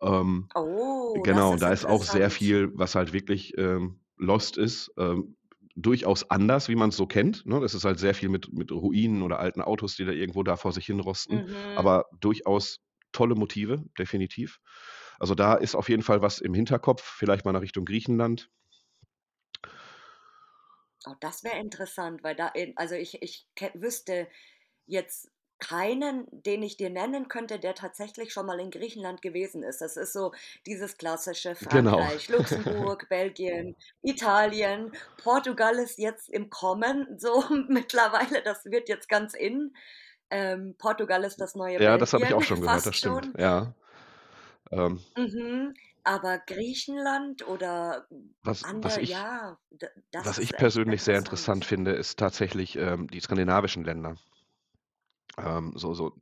Ähm, 0.02 0.50
Oh, 0.56 1.28
das 1.32 1.34
genau, 1.34 1.52
ist 1.52 1.64
da 1.64 1.72
ist 1.74 1.86
auch 1.86 2.04
sehr 2.06 2.30
viel, 2.32 2.72
was 2.76 2.96
halt 2.96 3.14
wirklich, 3.14 3.58
ähm, 3.58 4.02
lost 4.18 4.58
ist, 4.58 4.92
ähm, 4.98 5.38
durchaus 5.76 6.30
anders, 6.30 6.70
wie 6.70 6.76
man's 6.76 6.98
so 6.98 7.08
kennt, 7.08 7.46
ne? 7.46 7.60
Das 7.62 7.74
ist 7.76 7.86
halt 7.86 8.00
sehr 8.00 8.14
viel 8.16 8.30
mit 8.30 8.52
mit 8.54 8.72
Ruinen 8.72 9.22
oder 9.24 9.40
alten 9.40 9.62
Autos, 9.62 9.96
die 9.96 10.06
da 10.06 10.12
irgendwo 10.14 10.44
da 10.44 10.58
vor 10.58 10.74
sich 10.74 10.86
hin 10.88 11.00
rosten, 11.02 11.44
Mhm. 11.46 11.54
aber 11.76 12.06
durchaus 12.20 12.80
tolle 13.12 13.36
Motive, 13.36 13.84
definitiv. 13.98 14.60
Also, 15.20 15.36
da 15.36 15.56
ist 15.56 15.76
auf 15.76 15.90
jeden 15.90 16.04
Fall 16.04 16.22
was 16.22 16.40
im 16.40 16.54
Hinterkopf, 16.54 17.04
vielleicht 17.04 17.46
mal 17.46 17.52
nach 17.52 17.62
Richtung 17.62 17.86
Griechenland. 17.86 18.50
Oh, 21.06 21.16
das 21.22 21.44
wäre 21.44 21.60
interessant, 21.60 22.24
weil 22.24 22.36
da 22.36 22.52
also, 22.76 22.96
ich 22.96 23.22
ich 23.22 23.48
wüsste 23.74 24.28
jetzt 24.86 25.32
keinen, 25.60 26.26
den 26.32 26.64
ich 26.64 26.78
dir 26.78 26.90
nennen 26.90 27.28
könnte, 27.28 27.60
der 27.60 27.76
tatsächlich 27.76 28.32
schon 28.32 28.46
mal 28.46 28.60
in 28.60 28.72
Griechenland 28.72 29.22
gewesen 29.22 29.62
ist. 29.62 29.82
Das 29.82 29.98
ist 29.98 30.14
so 30.14 30.32
dieses 30.66 30.98
klassische 30.98 31.56
Genau. 31.68 31.98
Frankreich, 31.98 32.30
Luxemburg, 32.30 33.08
Belgien, 33.10 33.76
Italien. 34.02 34.94
Portugal 35.18 35.76
ist 35.80 36.00
jetzt 36.00 36.30
im 36.30 36.50
Kommen, 36.50 37.20
so 37.20 37.44
mittlerweile, 37.68 38.42
das 38.42 38.66
wird 38.66 38.90
jetzt 38.90 39.10
ganz 39.10 39.34
in. 39.34 39.74
Ähm, 40.32 40.76
Portugal 40.78 41.24
ist 41.24 41.40
das 41.42 41.56
neue 41.56 41.80
Ja, 41.80 41.98
das 41.98 42.14
habe 42.14 42.26
ich 42.26 42.34
Belgien 42.34 42.36
auch 42.36 42.44
schon 42.44 42.62
gehört, 42.62 42.86
das 42.86 42.96
stimmt, 42.96 43.30
schon. 43.30 43.36
ja. 43.38 43.74
Ähm 44.72 45.00
Mhm, 45.18 45.74
aber 46.04 46.40
Griechenland 46.40 47.46
oder 47.48 48.08
Was 48.44 48.66
was 48.74 48.98
andere 48.98 48.98
ich 48.98 49.26
ja, 49.26 49.58
was 50.18 50.38
ist 50.38 50.40
ich 50.40 50.56
persönlich 50.58 51.04
sehr 51.04 51.18
interessant 51.18 51.66
finde, 51.66 51.92
ist 51.94 52.20
tatsächlich, 52.20 52.76
ähm, 52.78 53.08
die 53.08 53.20
skandinavischen 53.22 53.84
Länder. 53.84 54.18
Ähm, 55.38 55.74
so 55.76 55.94
so 55.94 56.14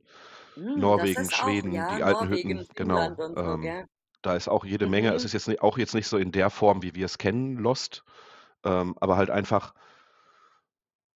Hm, 0.56 0.92
Norwegen, 0.94 1.30
ist 1.30 1.32
auch 1.38 1.64
Schweden, 1.70 1.70
ja, 1.70 1.86
die 1.86 2.02
alten 2.04 2.28
Norwegen, 2.28 2.28
Hütten, 2.28 2.68
Finnland 2.76 2.76
genau. 2.76 3.18
so, 3.18 3.36
Ähm, 3.36 3.76
da 4.22 4.36
ist 4.36 4.48
auch 4.48 4.64
jede 4.64 4.86
Menge 4.86 5.12
es 5.14 5.24
ist 5.24 5.32
Mhm. 5.32 5.34
jetzt 5.34 5.48
ni 5.48 5.58
auch 5.60 5.78
jetzt 5.78 5.94
nicht 5.94 6.08
so 6.08 6.18
in 6.18 6.32
der 6.32 6.50
Form, 6.50 6.82
wie 6.82 6.94
wir 6.96 7.06
es 7.06 7.18
kennen, 7.18 7.56
Lost, 7.58 8.04
ähm, 8.64 8.96
aber 9.00 9.16
halt 9.16 9.30
einfach 9.30 9.74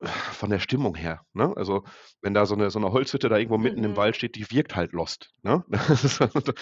von 0.08 0.50
der 0.50 0.58
Stimmung 0.60 0.94
her, 0.96 1.22
ne? 1.32 1.52
Also, 1.56 1.84
wenn 2.22 2.34
da 2.34 2.46
so 2.46 2.54
'ne 2.56 2.70
so 2.70 2.78
'ne 2.80 2.92
Holzhütte 2.92 3.28
da 3.28 3.36
irgendwo 3.38 3.58
mitten 3.58 3.84
im 3.84 3.96
Mhm. 3.96 3.96
Wald 3.96 4.16
steht, 4.16 4.36
die 4.36 4.50
wirkt 4.50 4.74
halt 4.76 4.92
Lost, 4.92 5.30
ne? 5.42 5.64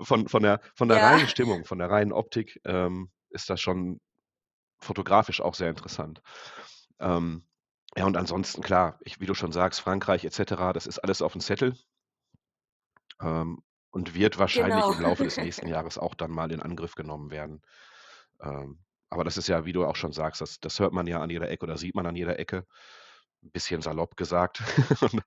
Von 0.00 0.28
von 0.28 0.42
der 0.42 0.60
von 0.76 0.88
der 0.88 1.00
Ja. 1.00 1.02
reinen 1.02 1.26
Stimmung, 1.28 1.64
von 1.66 1.78
der 1.78 1.90
reinen 1.90 2.12
Optik, 2.12 2.60
ähm, 2.64 3.10
ist 3.30 3.50
das 3.50 3.60
schon 3.60 4.00
fotografisch 4.80 5.40
auch 5.42 5.54
sehr 5.54 5.70
interessant. 5.70 6.22
Ähm, 7.00 7.46
ja, 7.96 8.06
und 8.06 8.16
ansonsten 8.16 8.62
klar, 8.62 8.98
ich 9.04 9.20
wie 9.20 9.26
du 9.26 9.34
schon 9.34 9.52
sagst, 9.52 9.80
Frankreich 9.80 10.24
et 10.24 10.34
cetera, 10.34 10.72
das 10.74 10.86
ist 10.86 11.00
alles 11.00 11.22
auf'm 11.22 11.40
Zettel. 11.40 11.74
Ähm, 13.20 13.62
und 13.90 14.14
wird 14.14 14.38
wahrscheinlich 14.38 14.88
Genau. 14.88 14.90
im 14.90 15.00
Laufe 15.00 15.24
des 15.24 15.38
nächsten 15.40 15.66
Jahres 15.66 15.98
auch 15.98 16.14
dann 16.14 16.30
mal 16.30 16.52
in 16.52 16.60
Angriff 16.62 16.94
genommen 16.94 17.30
werden. 17.30 17.62
Ähm, 18.42 18.80
aber 19.10 19.24
das 19.24 19.36
ist 19.38 19.48
ja, 19.48 19.64
wie 19.66 19.72
du 19.72 19.84
auch 19.86 19.96
schon 19.96 20.12
sagst, 20.12 20.40
das 20.40 20.60
das 20.60 20.80
hört 20.80 20.92
man 20.92 21.06
ja 21.06 21.20
an 21.22 21.30
jeder 21.30 21.48
Ecke 21.50 21.64
oder 21.64 21.78
sieht 21.78 21.94
man 21.94 22.06
an 22.06 22.16
jeder 22.16 22.38
Ecke. 22.38 22.66
'N 23.42 23.50
bisschen 23.52 23.82
salopp 23.82 24.16
gesagt. 24.16 24.62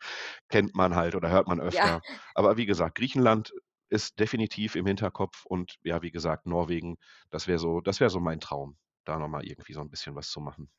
Kennt 0.49 0.75
man 0.75 0.95
halt 0.95 1.15
oder 1.15 1.29
hört 1.29 1.47
man 1.47 1.61
Ja. 1.71 1.91
öfter. 1.91 2.03
Aber 2.35 2.57
wie 2.57 2.65
gesagt, 2.67 2.95
Griechenland 2.97 3.53
ist 3.89 4.19
definitiv 4.19 4.75
im 4.75 4.85
Hinterkopf 4.87 5.45
und 5.45 5.77
ja, 5.83 6.01
wie 6.03 6.11
gesagt, 6.11 6.45
Norwegen, 6.47 6.97
das 7.31 7.47
wäre 7.47 7.59
so 7.59 7.81
das 7.81 7.99
wäre 8.01 8.09
so 8.11 8.19
mein 8.21 8.39
Traum, 8.41 8.77
da 9.05 9.17
noch 9.19 9.27
mal 9.29 9.45
irgendwie 9.45 9.73
so 9.73 9.81
'n 9.81 9.89
bisschen 9.91 10.15
was 10.15 10.29
zu 10.31 10.41
machen. 10.41 10.69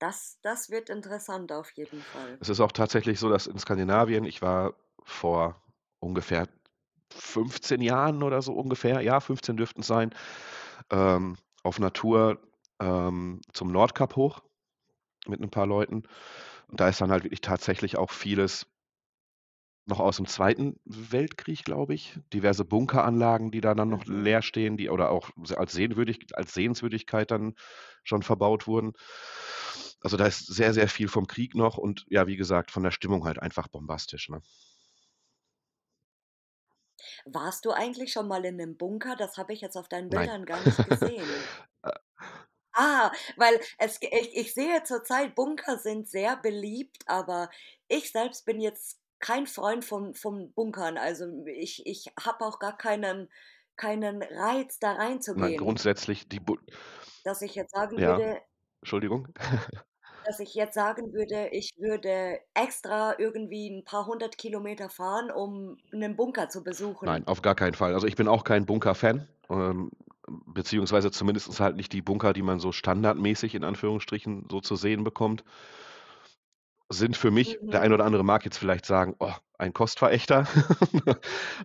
Das 0.00 0.38
das 0.42 0.68
wird 0.70 0.90
interessant 0.90 1.52
auf 1.52 1.70
jeden 1.72 2.04
Fall. 2.04 2.40
Es 2.40 2.48
ist 2.48 2.60
auch 2.60 2.72
tatsächlich 2.72 3.18
so, 3.18 3.28
dass 3.30 3.46
in 3.46 3.58
Skandinavien 3.58 4.24
ich 4.24 4.42
war 4.42 4.74
vor 5.02 5.62
ungefähr 6.00 6.48
15 7.12 7.80
Jahren 7.80 8.22
oder 8.22 8.42
so 8.42 8.52
ungefähr, 8.54 9.00
ja, 9.00 9.20
15 9.20 9.56
dürften's 9.56 9.86
sein, 9.86 10.10
ähm, 10.90 11.36
auf 11.64 11.78
'ner 11.78 11.92
Tour, 11.92 12.40
ähm, 12.80 13.40
zum 13.52 13.72
Nordkap 13.72 14.16
hoch 14.16 14.40
mit 15.28 15.40
'n 15.42 15.50
paar 15.50 15.66
Leuten. 15.66 16.04
Und 16.68 16.80
da 16.80 16.88
ist 16.88 17.00
dann 17.02 17.10
halt 17.12 17.24
wirklich 17.24 17.42
tatsächlich 17.42 17.98
auch 17.98 18.10
vieles 18.12 18.66
noch 19.88 20.00
aus'm 20.00 20.26
Zweiten 20.26 20.80
Weltkrieg, 20.84 21.64
glaube 21.64 21.94
ich. 21.94 22.18
Diverse 22.32 22.64
Bunkeranlagen, 22.64 23.52
die 23.52 23.60
da 23.60 23.72
dann 23.74 23.88
noch 23.88 24.04
Mhm. 24.04 24.06
leer 24.06 24.42
stehen, 24.42 24.76
die 24.76 24.90
oder 24.90 25.10
auch 25.10 25.30
als 25.54 25.72
Sehnwürdig 25.72 26.26
als 26.36 26.54
Sehenswürdigkeit 26.54 27.30
dann 27.30 27.54
schon 28.02 28.22
verbaut 28.22 28.66
wurden. 28.66 28.94
Also, 30.02 30.16
da 30.16 30.26
ist 30.26 30.46
sehr, 30.46 30.74
sehr 30.74 30.88
viel 30.88 31.08
vom 31.08 31.26
Krieg 31.26 31.54
noch 31.54 31.78
und 31.78 32.04
ja, 32.08 32.26
wie 32.26 32.36
gesagt, 32.36 32.70
von 32.70 32.82
der 32.82 32.90
Stimmung 32.90 33.24
halt 33.24 33.40
einfach 33.40 33.68
bombastisch, 33.68 34.28
ne? 34.28 34.40
Warst 37.28 37.64
du 37.64 37.72
eigentlich 37.72 38.12
schon 38.12 38.28
mal 38.28 38.44
in 38.44 38.54
'nem 38.56 38.76
Bunker? 38.76 39.16
Das 39.16 39.36
habe 39.36 39.52
ich 39.52 39.60
jetzt 39.60 39.76
auf 39.76 39.88
deinen 39.88 40.10
Nein. 40.10 40.28
Bildern 40.28 40.44
gar 40.46 40.60
nicht 40.60 40.84
gesehen. 40.84 41.48
Äh 41.84 41.92
Ah, 42.74 43.12
weil 43.36 43.60
es 43.78 44.00
g 44.00 44.08
ich 44.12 44.36
ich 44.36 44.54
sehe 44.54 44.82
zurzeit, 44.82 45.34
Bunker 45.34 45.78
sind 45.78 46.08
sehr 46.08 46.36
beliebt, 46.36 47.04
aber 47.06 47.50
ich 47.88 48.12
selbst 48.12 48.44
bin 48.44 48.60
jetzt 48.60 49.00
kein 49.18 49.46
Freund 49.46 49.84
von 49.84 50.14
von 50.14 50.52
Bunkern. 50.52 50.98
Also, 50.98 51.26
ich 51.46 51.86
ich 51.86 52.12
habe 52.22 52.44
auch 52.44 52.58
gar 52.58 52.76
keinen 52.76 53.30
keinen 53.76 54.22
Reiz, 54.22 54.78
da 54.78 54.92
Nein, 55.34 55.54
reinzugehen. 55.54 55.56
grundsätzlich 55.56 56.28
die 56.28 56.40
Bu 56.40 56.56
Dass 57.26 57.42
ich 57.42 57.56
jetzt 57.56 57.72
sagen 57.72 57.98
Ja, 57.98 58.04
würde 58.04 58.40
Entschuldigung. 58.82 59.28
dass 60.26 60.40
ich 60.40 60.54
jetzt 60.54 60.74
sagen 60.74 61.12
würde, 61.12 61.48
ich 61.52 61.72
würde 61.78 62.40
extra 62.54 63.14
irgendwie 63.18 63.68
'n 63.68 63.84
paar 63.84 64.06
100 64.06 64.38
Kilometer 64.38 64.90
fahren, 64.90 65.30
um 65.30 65.78
'nen 65.92 66.16
Bunker 66.16 66.48
zu 66.50 66.64
Nein, 67.04 67.22
besuchen. 67.22 67.26
auf 67.26 67.42
gar 67.42 67.54
keinen 67.54 67.74
Fall. 67.74 67.94
Also, 67.94 68.06
ich 68.06 68.16
bin 68.16 68.28
auch 68.28 68.44
kein 68.44 68.66
Bunker-Fan, 68.66 69.28
ähm, 69.50 69.90
beziehungsweise 70.46 71.10
zumindestens 71.10 71.60
halt 71.60 71.76
nicht 71.76 71.92
die 71.92 72.02
Bunker, 72.02 72.32
die 72.32 72.42
man 72.42 72.58
so 72.58 72.72
standardmäßig 72.72 73.54
in 73.54 73.64
Anführungsstrichen 73.64 74.46
so 74.50 74.60
zu 74.60 74.76
sehen 74.76 75.04
bekommt. 75.04 75.44
Sind 76.90 77.16
für 77.16 77.32
mich 77.32 77.58
der 77.72 77.80
ein 77.80 77.92
Mhm. 77.92 77.92
oder 77.92 78.04
andere 78.04 78.22
mag 78.24 78.44
jetzt 78.44 78.58
vielleicht 78.58 78.86
sagen: 78.86 79.16
„Oh, 79.18 79.32
ein 79.58 79.72
Kostverächter.“ 79.72 80.46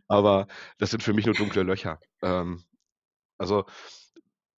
Aber 0.08 0.48
das 0.80 0.90
sind 0.90 1.04
für 1.04 1.14
mich 1.14 1.26
nur 1.28 1.36
dunkle 1.36 1.62
Löcher. 1.64 2.00
Ähm, 2.24 2.64
also, 3.38 3.66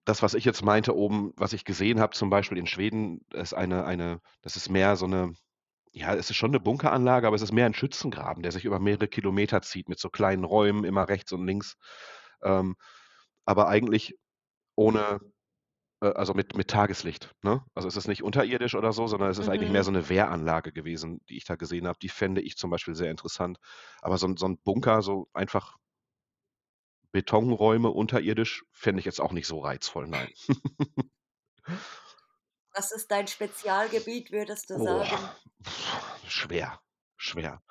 das, 0.06 0.22
was 0.24 0.34
ich 0.36 0.46
jetzt 0.46 0.64
meinte 0.64 0.96
oben, 0.96 1.34
was 1.38 1.54
ich 1.54 1.66
gesehen 1.66 2.00
habe, 2.02 2.14
zum 2.16 2.30
Beispiel 2.30 2.58
in 2.58 2.68
Schweden, 2.68 3.22
ist 3.34 3.54
eine 3.54 3.86
eine 3.86 4.22
das 4.42 4.56
ist 4.58 4.70
mehr 4.70 4.96
so 4.98 5.08
'ne 5.08 5.34
ja, 5.94 6.16
es 6.16 6.30
ist 6.32 6.38
schon 6.38 6.52
'ne 6.52 6.60
Bunkeranlage, 6.62 7.28
aber 7.28 7.36
es 7.38 7.42
ist 7.44 7.54
mehr 7.54 7.68
'n 7.68 7.74
Schützengraben, 7.76 8.44
der 8.44 8.52
sich 8.54 8.66
über 8.66 8.80
mehrere 8.80 9.08
Kilometer 9.10 9.62
zieht 9.64 9.90
mit 9.90 10.00
so 10.00 10.10
kleinen 10.10 10.44
Räumen 10.46 10.86
immer 10.86 11.10
rechts 11.10 11.32
und 11.34 11.46
links. 11.48 11.76
Ähm, 12.44 12.76
aber 13.46 13.68
eigentlich 13.70 14.16
ohne 14.78 15.22
äh, 16.04 16.08
also, 16.14 16.34
mit 16.36 16.56
mit 16.58 16.70
Tageslicht, 16.70 17.34
ne? 17.44 17.64
Also, 17.76 17.88
es 17.90 17.98
ist 17.98 18.08
nicht 18.10 18.24
unterirdisch 18.24 18.76
oder 18.76 18.94
so, 18.94 19.08
sondern 19.08 19.30
es 19.32 19.40
ist 19.40 19.50
eigentlich 19.50 19.72
mehr 19.72 19.84
Mhm. 19.84 19.86
so 19.86 19.92
'ne 19.92 20.10
Wehranlage 20.10 20.72
gewesen, 20.74 21.22
die 21.30 21.38
ich 21.38 21.46
da 21.46 21.56
gesehen 21.58 21.88
habe. 21.88 22.00
Die 22.02 22.10
fände 22.10 22.42
ich 22.42 22.58
zum 22.58 22.70
Beispiel 22.72 22.96
sehr 22.96 23.12
interessant. 23.12 23.60
Aber 24.04 24.18
so 24.20 24.30
so 24.38 24.46
'n 24.48 24.60
Bunker, 24.64 25.02
so 25.04 25.30
einfach 25.34 25.78
Betonräume 27.13 27.91
unterirdisch 27.91 28.65
fände 28.74 29.00
ich 29.00 29.05
jetzt 29.05 29.22
auch 29.22 29.32
nicht 29.34 29.48
so 29.48 29.60
reizvoll, 29.62 30.08
nein. 30.10 30.34
Was 32.75 32.91
ist 32.91 33.10
dein 33.10 33.25
Spezialgebiet, 33.25 34.29
würdest 34.32 34.70
du 34.70 34.77
Oh, 34.77 34.77
sagen? 34.77 35.34
schwer, 36.27 36.79
schwer. 37.17 37.62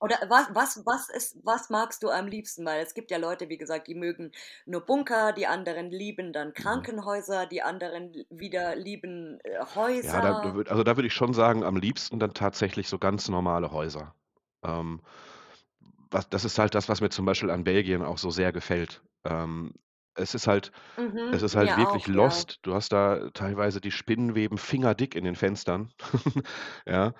Oder 0.00 0.16
was 0.28 0.48
was 0.54 0.86
was 0.86 1.08
ist 1.10 1.36
was 1.44 1.68
magst 1.70 2.02
du 2.02 2.10
am 2.10 2.26
liebsten? 2.26 2.64
Weil 2.66 2.82
es 2.82 2.94
gibt 2.94 3.10
ja 3.10 3.18
Leute, 3.18 3.48
wie 3.48 3.58
gesagt, 3.58 3.86
die 3.88 3.94
mögen 3.94 4.32
nur 4.66 4.84
Bunker, 4.86 5.32
die 5.32 5.46
anderen 5.46 5.90
lieben 5.90 6.32
dann 6.32 6.54
Mhm. 6.58 6.90
Krankenhäuser, 6.94 7.46
die 7.46 7.62
anderen 7.62 8.12
wieder 8.30 8.76
lieben, 8.76 9.38
äh, 9.44 9.58
Ja, 10.02 10.20
da 10.20 10.30
Häuser. 10.30 10.60
also, 10.68 10.82
da 10.82 10.96
würde 10.96 11.06
ich 11.06 11.12
schon 11.14 11.34
sagen, 11.34 11.62
am 11.64 11.76
liebsten 11.76 12.18
dann 12.18 12.32
tatsächlich 12.34 12.88
so 12.88 12.98
ganz 12.98 13.28
normale 13.28 13.70
Häuser. 13.70 14.14
Ähm, 14.62 15.02
was 16.10 16.28
das 16.28 16.44
ist 16.44 16.58
halt 16.58 16.74
das, 16.74 16.88
was 16.88 17.00
mir 17.00 17.10
zum 17.10 17.26
Beispiel 17.26 17.50
an 17.50 17.64
Belgien 17.64 18.02
auch 18.02 18.18
so 18.18 18.30
sehr 18.30 18.52
gefällt. 18.52 19.02
Ähm, 19.24 19.74
es 20.14 20.34
ist 20.34 20.46
halt 20.46 20.72
es 21.32 21.42
Mhm, 21.42 21.42
ist 21.42 21.56
halt 21.56 21.76
wirklich 21.76 22.06
auch, 22.06 22.14
ja. 22.14 22.44
Lost. 22.46 22.58
Du 22.62 22.74
hast 22.74 22.92
da 22.92 23.30
teilweise 23.34 23.80
die 23.80 23.90
Spinnenweben 23.92 24.58
fingerdick 24.58 25.14
in 25.16 25.24
den 25.24 25.36
Fenstern, 25.36 25.92
ja? 26.86 27.14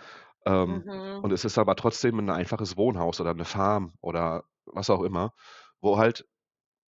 Ähm, 0.47 0.85
Mhm. 0.85 1.23
und 1.23 1.32
es 1.32 1.44
ist 1.44 1.59
aber 1.59 1.76
trotzdem 1.76 2.18
'n 2.20 2.30
einfaches 2.30 2.76
Wohnhaus 2.76 3.20
oder 3.20 3.35
'ne 3.35 3.44
Farm 3.47 3.94
oder 4.02 4.44
was 4.66 4.90
auch 4.90 5.02
immer, 5.02 5.32
wo 5.80 5.99
halt 5.99 6.26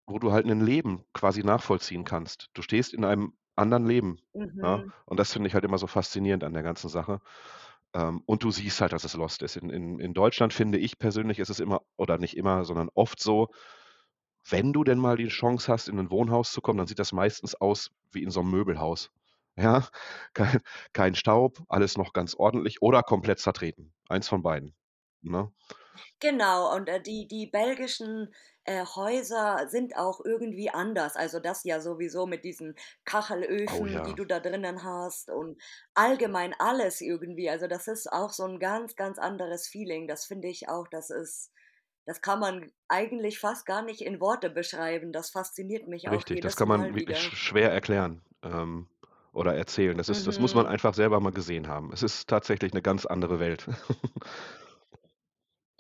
wo 0.08 0.20
du 0.20 0.32
halt 0.32 0.46
'nen 0.46 0.62
Leben 0.66 1.06
quasi 1.14 1.44
nachvollziehen 1.44 2.06
kannst. 2.06 2.50
Du 2.54 2.62
stehst 2.62 2.94
in 2.94 3.06
einem 3.06 3.34
anderen 3.56 3.86
Leben, 3.88 4.20
ja? 4.62 4.84
Mhm. 4.84 4.92
Und 5.06 5.20
das 5.20 5.34
finde 5.34 5.48
ich 5.48 5.54
halt 5.56 5.66
immer 5.66 5.78
so 5.78 5.88
faszinierend 5.88 6.44
an 6.44 6.54
der 6.54 6.64
ganzen 6.64 6.90
Sache. 6.90 7.22
Ähm, 7.96 8.22
und 8.26 8.44
du 8.44 8.52
siehst 8.52 8.80
halt, 8.82 8.94
dass 8.94 9.04
es 9.04 9.16
Lost 9.16 9.42
ist. 9.42 9.58
In 9.58 9.70
in 9.70 10.00
in 10.00 10.14
Deutschland 10.14 10.54
finde 10.54 10.78
ich 10.78 10.98
persönlich, 10.98 11.40
ist 11.40 11.50
es 11.50 11.60
immer 11.60 11.82
oder 11.98 12.18
nicht 12.18 12.38
immer, 12.38 12.64
sondern 12.66 12.90
oft 12.94 13.20
so, 13.22 13.50
wenn 14.50 14.74
du 14.74 14.84
denn 14.84 15.00
mal 15.00 15.18
die 15.18 15.30
Chance 15.30 15.72
hast, 15.72 15.90
in 15.90 15.96
'nen 15.98 16.12
Wohnhaus 16.12 16.52
zu 16.54 16.62
kommen, 16.62 16.78
dann 16.80 16.88
sieht 16.88 17.00
das 17.00 17.14
meistens 17.14 17.56
aus 17.56 17.92
wie 18.12 18.24
in 18.24 18.32
so 18.32 18.42
'nem 18.42 18.52
Möbelhaus, 18.52 19.12
ja? 19.58 19.88
Kein 20.36 20.62
kein 20.94 21.16
Staub, 21.16 21.60
alles 21.70 21.98
noch 21.98 22.14
ganz 22.14 22.36
ordentlich 22.36 22.82
oder 22.82 23.04
komplett 23.04 23.40
zertreten. 23.40 23.94
Eins 24.10 24.28
von 24.30 24.44
beiden, 24.44 24.76
ne? 25.24 25.52
Genau, 26.22 26.72
und, 26.76 26.88
äh, 26.88 27.02
die 27.02 27.28
die 27.28 27.48
belgischen, 27.48 28.32
äh, 28.64 28.86
Häuser 28.86 29.68
sind 29.70 29.96
auch 29.98 30.24
irgendwie 30.24 30.70
anders. 30.70 31.16
Also, 31.16 31.40
das 31.40 31.64
ja 31.64 31.82
sowieso 31.82 32.28
mit 32.28 32.44
diesen 32.46 32.76
Oh 33.68 33.86
Kachelöfen, 33.86 34.04
die 34.04 34.14
ja. 34.14 34.16
du 34.16 34.24
da 34.26 34.40
drinnen 34.40 34.84
hast 34.84 35.32
und 35.32 35.60
allgemein 35.96 36.54
alles 36.60 37.02
irgendwie. 37.02 37.50
Also, 37.50 37.66
das 37.66 37.88
ist 37.88 38.12
auch 38.12 38.30
so 38.30 38.44
'n 38.46 38.60
ganz, 38.60 38.96
ganz 38.96 39.18
anderes 39.18 39.68
Feeling. 39.68 40.08
Das 40.08 40.26
finde 40.26 40.48
ich 40.48 40.70
auch, 40.70 40.88
das 40.88 41.10
ist 41.10 41.52
das 42.06 42.22
kann 42.22 42.40
man 42.40 42.72
eigentlich 42.88 43.40
fast 43.40 43.66
gar 43.66 43.82
nicht 43.84 44.02
in 44.02 44.20
Worte 44.22 44.50
beschreiben. 44.52 45.12
Das 45.14 45.30
fasziniert 45.32 45.88
mich 45.88 46.10
auch 46.10 46.26
Richtig, 46.26 46.42
das 46.42 46.56
jedes 46.56 46.56
kann 46.56 46.68
man 46.68 46.88
Mal 46.88 46.96
wirklich 46.96 47.20
wieder. 47.20 47.22
sch 47.22 47.36
schwer 47.38 47.72
erklären, 47.72 48.22
ähm, 48.42 48.88
oder 49.34 49.56
erzählen. 49.56 49.98
Das 49.98 50.10
ist 50.10 50.26
das 50.26 50.40
muss 50.40 50.56
man 50.56 50.66
Mhm. 50.66 50.68
einfach 50.68 50.94
selber 50.96 51.20
mal 51.20 51.32
gesehen 51.32 51.68
haben. 51.68 51.92
Es 51.94 52.02
ist 52.04 52.28
tatsächlich 52.28 52.74
'ne 52.74 52.82
ganz 52.82 53.06
andere 53.06 53.40
Welt. 53.40 53.68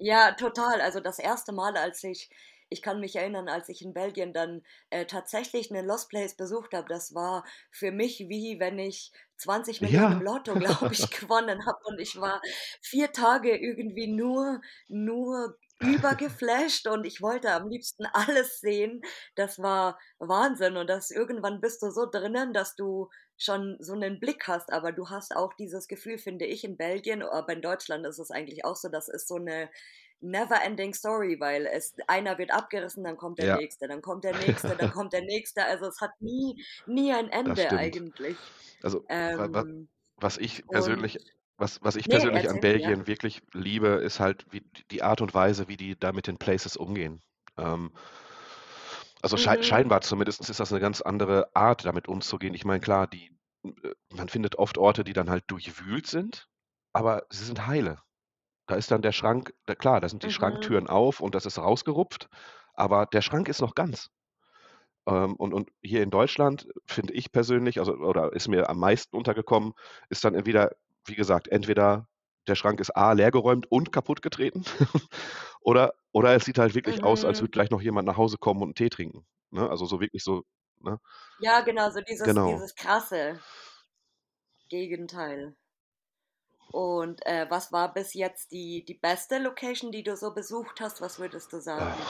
Ja, 0.03 0.31
total. 0.31 0.81
Also, 0.81 0.99
das 0.99 1.19
1. 1.19 1.51
Mal, 1.51 1.77
als 1.77 2.03
ich 2.03 2.29
ich 2.73 2.81
kann 2.81 3.01
mich 3.01 3.15
erinnern, 3.17 3.49
als 3.49 3.67
ich 3.69 3.81
in 3.83 3.93
Belgien 3.93 4.31
dann, 4.33 4.63
äh, 4.89 5.05
tatsächlich 5.05 5.69
'nen 5.69 5.85
Lost 5.85 6.09
Place 6.09 6.35
besucht 6.35 6.73
habe, 6.73 6.87
das 6.89 7.13
war 7.13 7.43
für 7.69 7.91
mich 7.91 8.17
wie 8.27 8.59
wenn 8.59 8.79
ich 8.79 9.11
20.000.000 9.37 10.09
im 10.09 10.19
Ja. 10.19 10.23
Lotto, 10.23 10.55
glaube 10.57 10.91
ich, 10.93 11.11
gewonnen 11.11 11.65
habe 11.67 11.77
und 11.85 11.99
ich 11.99 12.19
war 12.19 12.41
4 12.81 13.11
Tage 13.11 13.55
irgendwie 13.55 14.07
nur 14.07 14.61
nur 14.87 15.59
übergeflasht 15.81 16.87
und 16.87 17.05
ich 17.05 17.21
wollte 17.21 17.51
am 17.51 17.67
liebsten 17.69 18.05
alles 18.13 18.59
sehen. 18.61 19.01
Das 19.35 19.59
war 19.59 19.99
Wahnsinn 20.19 20.77
und 20.77 20.89
das 20.89 21.11
irgendwann 21.11 21.61
bist 21.61 21.81
du 21.83 21.91
so 21.91 22.05
drinnen, 22.09 22.53
dass 22.53 22.75
du 22.75 23.09
schon 23.37 23.77
so 23.79 23.95
'nen 23.95 24.19
Blick 24.19 24.47
hast, 24.47 24.71
aber 24.71 24.91
du 24.91 25.09
hast 25.09 25.35
auch 25.35 25.53
dieses 25.55 25.87
Gefühl, 25.87 26.17
finde 26.19 26.45
ich, 26.45 26.63
in 26.63 26.77
Belgien, 26.77 27.23
aber 27.23 27.53
in 27.53 27.61
Deutschland 27.61 28.05
ist 28.05 28.19
es 28.19 28.31
eigentlich 28.31 28.65
auch 28.65 28.75
so, 28.75 28.89
das 28.89 29.09
ist 29.09 29.27
so 29.27 29.37
'ne 29.37 29.69
never 30.21 30.61
ending 30.63 30.93
story, 30.93 31.39
weil 31.39 31.65
es 31.65 31.95
einer 32.07 32.37
wird 32.37 32.51
abgerissen, 32.53 33.03
dann 33.03 33.17
kommt 33.17 33.39
der 33.39 33.47
Ja. 33.47 33.59
Nächste, 33.59 33.87
dann 33.87 34.01
kommt 34.03 34.23
der 34.23 34.35
Nächste, 34.35 34.75
dann 34.77 34.91
kommt 34.91 35.13
der 35.13 35.23
Nächste. 35.23 35.65
Also, 35.65 35.87
es 35.87 35.99
hat 36.01 36.11
nie 36.21 36.63
nie 36.85 37.11
ein 37.13 37.29
Ende 37.29 37.75
eigentlich. 37.75 38.53
Also, 38.83 39.09
Ähm 39.09 39.89
was 40.17 40.37
ich 40.37 40.63
persönlich 40.69 41.19
was 41.61 41.79
was 41.83 41.95
ich 41.97 42.09
ne, 42.09 42.11
persönlich 42.11 42.49
an 42.49 42.59
erzähl, 42.59 42.79
ja. 42.81 42.91
Belgien 42.91 43.07
wirklich 43.07 43.41
liebe, 43.53 43.87
ist 43.89 44.19
halt 44.19 44.45
wie 44.51 44.63
die 44.91 45.03
Art 45.03 45.21
und 45.21 45.33
Weise, 45.35 45.67
wie 45.69 45.77
die 45.77 45.97
da 45.99 46.13
mit 46.13 46.27
den 46.27 46.37
Places 46.39 46.77
umgehen. 46.77 47.21
Ähm 47.57 47.91
also 49.23 49.37
Mhm. 49.37 49.61
scheinbar 49.61 50.01
zumindest 50.01 50.49
ist 50.49 50.59
das 50.59 50.71
'ne 50.71 50.79
ganz 50.79 51.01
andere 51.01 51.55
Art, 51.55 51.85
damit 51.85 52.07
umzugehen. 52.07 52.53
Ich 52.55 52.65
meine, 52.65 52.79
klar, 52.79 53.07
die 53.07 53.31
äh, 53.63 53.93
man 54.13 54.29
findet 54.29 54.55
oft 54.57 54.77
Orte, 54.77 55.03
die 55.03 55.13
dann 55.13 55.29
halt 55.29 55.43
durchwühlt 55.47 56.07
sind, 56.07 56.47
aber 56.93 57.23
sie 57.29 57.45
sind 57.45 57.67
heile. 57.67 57.99
Da 58.67 58.75
ist 58.75 58.91
dann 58.91 59.01
der 59.03 59.13
Schrank 59.13 59.53
da 59.67 59.75
klar, 59.75 60.01
da 60.01 60.09
sind 60.09 60.23
die 60.23 60.29
Mhm. 60.29 60.31
Schranktüren 60.31 60.87
auf 60.87 61.21
und 61.21 61.35
das 61.35 61.45
ist 61.47 61.59
rausgerupft, 61.59 62.29
aber 62.75 63.05
der 63.07 63.21
Schrank 63.21 63.49
ist 63.49 63.61
noch 63.61 63.75
ganz. 63.75 64.09
Ähm, 65.07 65.35
und 65.37 65.53
und 65.53 65.71
hier 65.81 66.03
in 66.03 66.11
Deutschland 66.11 66.67
finde 66.87 67.13
ich 67.13 67.31
persönlich, 67.31 67.79
also 67.79 67.93
oder 67.95 68.33
ist 68.33 68.47
mir 68.47 68.69
am 68.69 68.79
meisten 68.79 69.15
untergekommen, 69.17 69.73
ist 70.09 70.23
dann 70.25 70.35
entweder 70.35 70.71
wie 71.05 71.15
gesagt, 71.15 71.47
entweder 71.49 72.07
der 72.47 72.55
Schrank 72.55 72.79
ist 72.79 72.91
A 72.95 73.13
leergeräumt 73.13 73.67
und 73.71 73.91
kaputtgetreten 73.91 74.65
oder 75.61 75.93
oder 76.13 76.35
es 76.35 76.45
sieht 76.45 76.57
halt 76.59 76.75
wirklich 76.75 77.03
aus, 77.03 77.23
als 77.25 77.39
Mhm. 77.39 77.41
würde 77.41 77.51
gleich 77.51 77.69
noch 77.71 77.81
jemand 77.81 78.07
nach 78.07 78.17
Hause 78.17 78.37
kommen 78.37 78.61
und 78.63 78.71
'n 78.71 78.75
Tee 78.75 78.89
trinken, 78.89 79.25
ne? 79.51 79.69
Also 79.69 79.85
so 79.85 80.01
wirklich 80.01 80.23
so, 80.23 80.43
ne? 80.79 80.99
Ja, 81.39 81.61
genau, 81.61 81.89
so 81.89 81.99
dieses 82.01 82.39
Genau. 82.41 82.43
dieses 82.43 82.75
krasse 82.75 83.39
Gegenteil. 84.69 85.55
Und, 86.73 87.25
äh, 87.25 87.47
was 87.49 87.73
war 87.73 87.93
bis 87.93 88.13
jetzt 88.13 88.51
die 88.53 88.85
die 88.85 88.93
beste 88.93 89.39
Location, 89.39 89.91
die 89.91 90.03
du 90.03 90.15
so 90.15 90.33
besucht 90.33 90.79
hast? 90.79 91.01
Was 91.01 91.19
würdest 91.19 91.51
du 91.51 91.59
sagen? 91.59 92.07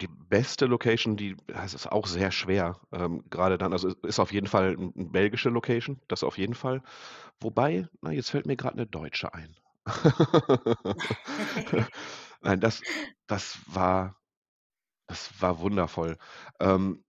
Die 0.00 0.08
beste 0.08 0.66
Location, 0.66 1.16
die 1.16 1.36
das 1.46 1.74
ist 1.74 1.86
auch 1.90 2.06
sehr 2.06 2.30
schwer, 2.30 2.80
ähm, 2.92 3.22
grade 3.30 3.58
dann 3.58 3.72
also 3.72 3.88
ist 4.02 4.20
auf 4.20 4.32
jeden 4.32 4.46
Fall 4.46 4.74
'n 4.78 5.12
belgische 5.12 5.48
Location, 5.50 6.00
das 6.08 6.22
auf 6.24 6.38
jeden 6.38 6.54
Fall. 6.54 6.82
Wobei, 7.40 7.88
na, 8.02 8.10
jetzt 8.12 8.30
fällt 8.30 8.46
mir 8.46 8.56
grad 8.56 8.76
'ne 8.76 8.86
deutsche 8.86 9.32
ein. 9.34 9.56
Nein, 12.42 12.60
das 12.60 12.82
das 13.26 13.58
war 13.66 14.16
das 15.08 15.42
war 15.42 15.60
wundervoll. 15.60 16.18
Ähm 16.60 17.04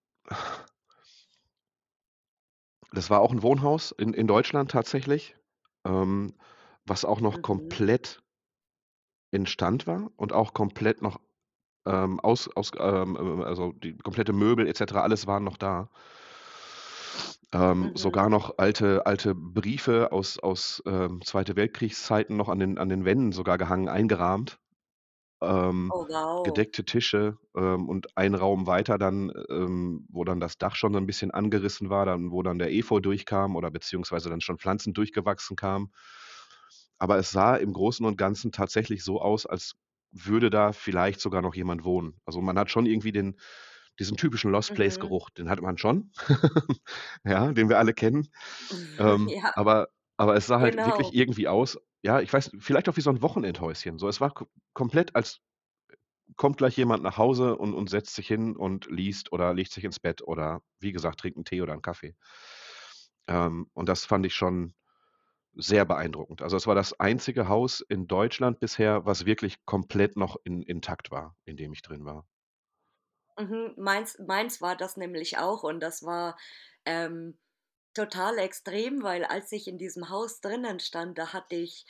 das 2.93 3.09
war 3.09 3.19
auch 3.21 3.31
'n 3.31 3.43
Wohnhaus 3.43 3.91
in 3.91 4.13
in 4.13 4.27
Deutschland 4.27 4.71
tatsächlich, 4.71 5.35
ähm, 5.85 6.33
was 6.87 7.05
auch 7.05 7.21
noch 7.21 7.41
Mhm. 7.43 7.77
komplett 7.81 8.21
Instand 9.33 9.87
war 9.87 10.09
und 10.15 10.31
auch 10.31 10.53
komplett 10.53 11.01
noch, 11.01 11.19
ähm, 11.87 12.19
aus 12.21 12.49
aus 12.55 12.71
ähm, 12.79 13.17
ähm, 13.19 13.41
also 13.41 13.73
die 13.73 13.97
komplette 13.97 14.33
Möbel 14.33 14.67
et 14.67 14.77
cetera, 14.77 15.01
alles 15.01 15.27
war 15.27 15.39
noch 15.41 15.57
da. 15.57 15.89
Ähm, 17.53 17.91
Mhm. 17.95 17.95
sogar 17.95 18.29
noch 18.29 18.57
alte 18.57 19.05
alte 19.05 19.33
Briefe 19.33 20.11
aus 20.11 20.37
aus, 20.37 20.83
ähm, 20.85 21.21
Zweite 21.23 21.55
Weltkriegszeiten 21.55 22.35
noch 22.35 22.49
an 22.49 22.59
den 22.59 22.77
an 22.77 22.89
den 22.89 23.05
Wänden 23.05 23.31
sogar 23.31 23.57
gehangen, 23.57 23.87
eingerahmt. 23.87 24.59
Ähm, 25.41 25.93
Oh, 25.93 26.05
wow. 26.07 26.37
gedeckte 26.43 26.85
Tische, 26.85 27.37
ähm, 27.57 27.89
und 27.89 28.17
ein 28.17 28.35
Raum 28.35 28.67
weiter 28.67 28.97
dann, 28.99 29.31
ähm, 29.49 30.07
wo 30.09 30.23
dann 30.25 30.39
das 30.41 30.57
Dach 30.57 30.75
schon 30.75 30.93
so 30.93 30.99
'n 30.99 31.07
bisschen 31.07 31.31
angerissen 31.31 31.89
war, 31.89 32.05
dann 32.05 32.31
wo 32.31 32.43
dann 32.43 32.59
der 32.59 32.71
Efeu 32.73 32.99
durchkam 33.01 33.55
oder 33.57 33.71
beziehungsweise 33.71 34.29
dann 34.29 34.41
schon 34.41 34.59
Pflanzen 34.59 34.93
durchgewachsen 34.93 35.55
kamen. 35.57 35.91
Aber 36.99 37.17
es 37.17 37.31
sah 37.31 37.55
im 37.55 37.73
Großen 37.73 38.05
und 38.05 38.17
Ganzen 38.17 38.51
tatsächlich 38.51 39.03
so 39.03 39.21
aus, 39.21 39.45
als 39.45 39.75
würde 40.11 40.49
da 40.49 40.71
vielleicht 40.73 41.19
sogar 41.21 41.41
noch 41.41 41.55
jemand 41.55 41.83
wohnen. 41.85 42.19
Also, 42.25 42.41
man 42.41 42.57
hat 42.59 42.71
schon 42.71 42.85
irgendwie 42.85 43.11
den 43.11 43.37
diesen 43.99 44.17
typischen 44.17 44.51
Lost 44.51 44.73
Place 44.75 44.99
Mhm. 44.99 44.99
Geruch, 44.99 45.29
den 45.31 45.49
hatte 45.49 45.63
man 45.63 45.77
schon, 45.79 46.11
ja, 47.25 47.51
den 47.53 47.69
wir 47.69 47.79
alle 47.79 47.93
kennen. 47.93 48.29
Ähm, 48.97 49.35
Ja. 49.43 49.51
aber 49.55 49.89
aber 50.17 50.35
es 50.35 50.47
sah 50.47 50.59
halt 50.59 50.85
wirklich 50.85 51.13
Genau. 51.13 51.15
irgendwie 51.15 51.47
aus 51.47 51.77
ja, 52.03 52.21
ich 52.21 52.31
weiß 52.33 52.51
vielleicht 52.59 52.89
auch 52.89 52.97
wie 52.97 53.01
so 53.01 53.09
'n 53.11 53.21
Wochenendhäuschen. 53.23 53.97
So, 53.99 54.07
es 54.09 54.21
war 54.21 54.31
ko 54.33 54.47
komplett, 54.73 55.15
als 55.15 55.39
kommt 56.37 56.57
gleich 56.57 56.77
jemand 56.77 57.03
nach 57.03 57.17
Hause 57.17 57.57
und 57.57 57.73
und 57.75 57.89
setzt 57.89 58.15
sich 58.15 58.27
hin 58.27 58.55
und 58.57 58.87
liest 58.91 59.31
oder 59.33 59.53
legt 59.55 59.71
sich 59.73 59.83
ins 59.85 59.99
Bett 59.99 60.21
oder 60.23 60.61
wie 60.79 60.91
gesagt, 60.93 61.19
trinkt 61.21 61.37
'n 61.39 61.45
Tee 61.45 61.61
oder 61.63 61.73
'n 61.73 61.81
Kaffee. 61.81 62.15
Ähm, 63.27 63.67
und 63.73 63.89
das 63.89 64.05
fand 64.05 64.25
ich 64.25 64.33
schon 64.33 64.73
sehr 65.57 65.85
beeindruckend. 65.85 66.41
Also, 66.41 66.57
es 66.57 66.67
war 66.67 66.75
das 66.75 66.99
einzige 66.99 67.47
Haus 67.49 67.81
in 67.81 68.07
Deutschland 68.07 68.59
bisher, 68.59 69.05
was 69.05 69.25
wirklich 69.25 69.65
komplett 69.65 70.15
noch 70.17 70.37
in 70.43 70.61
intakt 70.63 71.11
war, 71.11 71.35
in 71.45 71.57
dem 71.57 71.73
ich 71.73 71.81
drin 71.81 72.05
war. 72.05 72.27
Mhm, 73.37 73.73
meins 73.77 74.17
meins 74.19 74.61
war 74.61 74.75
das 74.75 74.97
nämlich 74.97 75.37
auch 75.37 75.63
und 75.63 75.79
das 75.79 76.03
war, 76.03 76.37
ähm, 76.85 77.37
total 77.93 78.37
extrem, 78.39 79.03
weil 79.03 79.23
als 79.25 79.51
ich 79.51 79.67
in 79.67 79.77
diesem 79.77 80.09
Haus 80.09 80.41
drinnen 80.41 80.79
stand, 80.79 81.17
da 81.17 81.33
hatte 81.33 81.55
ich 81.55 81.85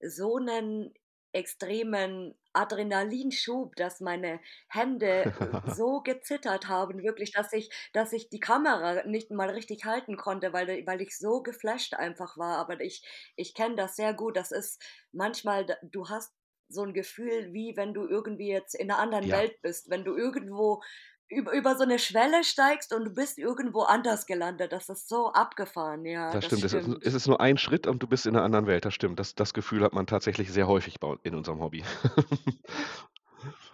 so 0.00 0.38
'nen 0.38 0.94
extremen 1.36 2.34
Adrenalinschub, 2.54 3.76
dass 3.76 4.00
meine 4.00 4.40
Hände, 4.68 5.32
äh, 5.40 5.52
so 5.66 6.00
gezittert 6.02 6.68
haben, 6.68 7.02
wirklich, 7.02 7.32
dass 7.32 7.52
ich 7.52 7.70
dass 7.92 8.12
ich 8.12 8.28
die 8.30 8.40
Kamera 8.40 9.04
nicht 9.06 9.30
mal 9.30 9.50
richtig 9.50 9.84
halten 9.84 10.16
konnte, 10.16 10.52
weil 10.52 10.86
weil 10.86 11.02
ich 11.02 11.18
so 11.18 11.42
geflasht 11.42 11.94
einfach 11.94 12.38
war. 12.38 12.58
Aber 12.58 12.80
ich 12.80 13.04
ich 13.36 13.54
kenne 13.54 13.76
das 13.76 13.96
sehr 13.96 14.14
gut. 14.14 14.36
Das 14.36 14.52
ist 14.52 14.82
manchmal 15.12 15.66
du 15.82 16.08
hast 16.08 16.34
so 16.68 16.82
'n 16.82 16.94
Gefühl, 16.94 17.52
wie 17.52 17.76
wenn 17.76 17.94
du 17.94 18.06
irgendwie 18.08 18.48
jetzt 18.50 18.74
in 18.74 18.88
'ner 18.88 18.98
anderen 18.98 19.30
Ja. 19.30 19.32
Welt 19.32 19.60
bist, 19.62 19.90
wenn 19.90 20.04
du 20.04 20.16
irgendwo 20.16 20.82
üb 21.30 21.48
über 21.52 21.76
so 21.76 21.84
'ne 21.84 21.98
Schwelle 21.98 22.44
steigst 22.44 22.92
und 22.94 23.04
du 23.04 23.10
bist 23.14 23.38
irgendwo 23.38 23.82
anders 23.82 24.26
gelandet. 24.26 24.72
Das 24.72 24.88
ist 24.88 25.08
so 25.08 25.32
abgefahren, 25.32 26.04
ja, 26.06 26.36
Das 26.36 26.44
das 26.44 26.44
stimmt. 26.44 26.64
Es 26.64 26.72
ist 26.74 26.88
stimmt. 26.88 26.98
es 27.02 27.14
ist 27.14 27.28
nur 27.28 27.40
ein 27.40 27.56
Schritt 27.56 27.86
und 27.86 28.02
du 28.02 28.06
bist 28.08 28.26
in 28.26 28.32
'ner 28.34 28.42
anderen 28.42 28.66
Welt. 28.66 28.84
Das 28.84 28.94
stimmt. 28.94 29.18
Das 29.20 29.34
das 29.36 29.54
Gefühl 29.54 29.82
hat 29.84 29.92
man 29.92 30.06
tatsächlich 30.06 30.50
sehr 30.50 30.66
häufig 30.66 30.96
in 31.22 31.34
unserem 31.36 31.60
Hobby. 31.60 31.84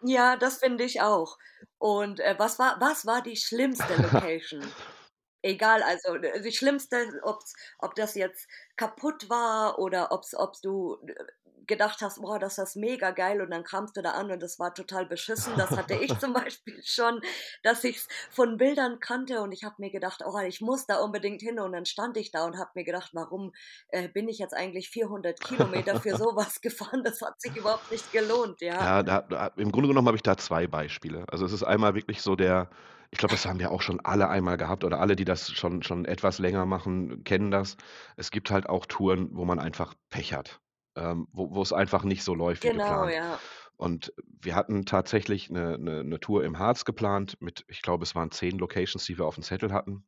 Ja, 0.04 0.36
das 0.36 0.58
finde 0.58 0.84
ich 0.84 1.00
auch. 1.00 1.38
Und, 1.78 2.18
äh, 2.20 2.34
was 2.38 2.58
war 2.58 2.80
was 2.80 3.06
war 3.06 3.22
die 3.22 3.36
schlimmste 3.36 3.96
Location? 3.96 4.74
Egal, 5.42 5.82
also, 5.82 6.16
äh, 6.16 6.42
die 6.42 6.52
schlimmste, 6.52 7.20
ob's 7.24 7.54
ob 7.78 7.94
das 7.96 8.14
jetzt 8.16 8.48
kaputt 8.76 9.28
war 9.30 9.78
oder 9.78 10.12
ob's 10.12 10.34
ob's 10.34 10.60
du, 10.62 10.98
äh, 11.08 11.14
gedacht 11.66 12.00
hast: 12.02 12.20
„Boah, 12.20 12.38
das 12.38 12.58
ist 12.58 12.76
mega 12.76 13.10
geil“ 13.12 13.40
und 13.42 13.50
dann 13.50 13.64
kamst 13.64 13.96
du 13.96 14.02
da 14.02 14.12
an 14.12 14.30
und 14.30 14.42
das 14.42 14.58
war 14.58 14.74
total 14.74 15.06
beschissen. 15.06 15.56
Das 15.56 15.76
hatte 15.76 15.94
ich 15.94 16.18
zum 16.20 16.32
Beispiel 16.32 16.82
schon, 16.84 17.20
dass 17.62 17.84
ich's 17.84 18.08
von 18.30 18.56
Bildern 18.56 19.00
kannte 19.00 19.40
und 19.42 19.52
ich 19.52 19.64
habe 19.64 19.76
mir 19.78 19.90
gedacht: 19.90 20.22
„Oh, 20.24 20.38
ich 20.40 20.60
muss 20.60 20.86
da 20.86 20.98
unbedingt 21.00 21.42
hin“ 21.42 21.58
und 21.60 21.72
dann 21.72 21.86
stand 21.86 22.16
ich 22.16 22.30
da 22.30 22.44
und 22.46 22.58
habe 22.58 22.70
mir 22.74 22.84
gedacht: 22.84 23.10
„Warum, 23.14 23.52
äh, 23.88 24.08
bin 24.08 24.28
ich 24.28 24.38
jetzt 24.38 24.54
eigentlich 24.54 24.88
400 24.90 25.42
Kilometer 25.42 25.96
für 25.96 26.14
so 26.16 26.36
was 26.36 26.60
gefahren? 26.60 27.02
Das 27.04 27.20
hat 27.22 27.40
sich 27.40 27.54
überhaupt 27.56 27.90
nicht 27.90 28.10
gelohnt“, 28.12 28.60
ja. 28.60 28.78
Ja, 28.78 29.02
da 29.02 29.20
da 29.22 29.46
im 29.56 29.70
Grunde 29.72 29.88
genommen 29.88 30.06
habe 30.08 30.16
ich 30.16 30.22
da 30.22 30.36
2 30.36 30.66
Beispiele. 30.66 31.24
Also, 31.30 31.44
es 31.44 31.52
ist 31.52 31.62
einmal 31.62 31.94
wirklich 31.94 32.22
so 32.22 32.36
der 32.36 32.70
ich 33.10 33.18
glaube, 33.18 33.34
das 33.34 33.44
haben 33.44 33.58
wir 33.58 33.70
auch 33.70 33.82
schon 33.82 34.00
alle 34.00 34.28
einmal 34.30 34.56
gehabt 34.56 34.84
oder 34.84 34.98
alle, 35.00 35.16
die 35.16 35.26
das 35.26 35.50
schon 35.52 35.82
schon 35.82 36.06
etwas 36.06 36.38
länger 36.38 36.64
machen, 36.64 37.24
kennen 37.24 37.50
das. 37.50 37.76
Es 38.16 38.30
gibt 38.30 38.50
halt 38.50 38.66
auch 38.70 38.86
Touren, 38.86 39.28
wo 39.36 39.44
man 39.44 39.58
einfach 39.58 39.92
Pech 40.08 40.32
hat, 40.32 40.61
ähm, 40.96 41.28
wo 41.32 41.50
wo's 41.54 41.72
einfach 41.72 42.04
nicht 42.04 42.22
so 42.24 42.34
läuft 42.34 42.64
wie 42.66 42.70
Genau, 42.70 42.72
geplant. 42.72 43.16
ja. 43.16 43.42
Und 43.76 44.12
wir 44.26 44.54
hatten 44.56 44.86
tatsächlich 44.86 45.50
'ne 45.50 45.78
'ne 45.78 46.04
'ne 46.04 46.20
Tour 46.20 46.44
im 46.44 46.58
Harz 46.58 46.84
geplant 46.84 47.36
mit 47.40 47.64
ich 47.68 47.82
glaube, 47.82 48.04
es 48.04 48.14
waren 48.14 48.30
10 48.32 48.58
Locations, 48.58 49.04
die 49.06 49.18
wir 49.18 49.26
auf'm 49.26 49.42
Zettel 49.42 49.72
hatten. 49.72 50.04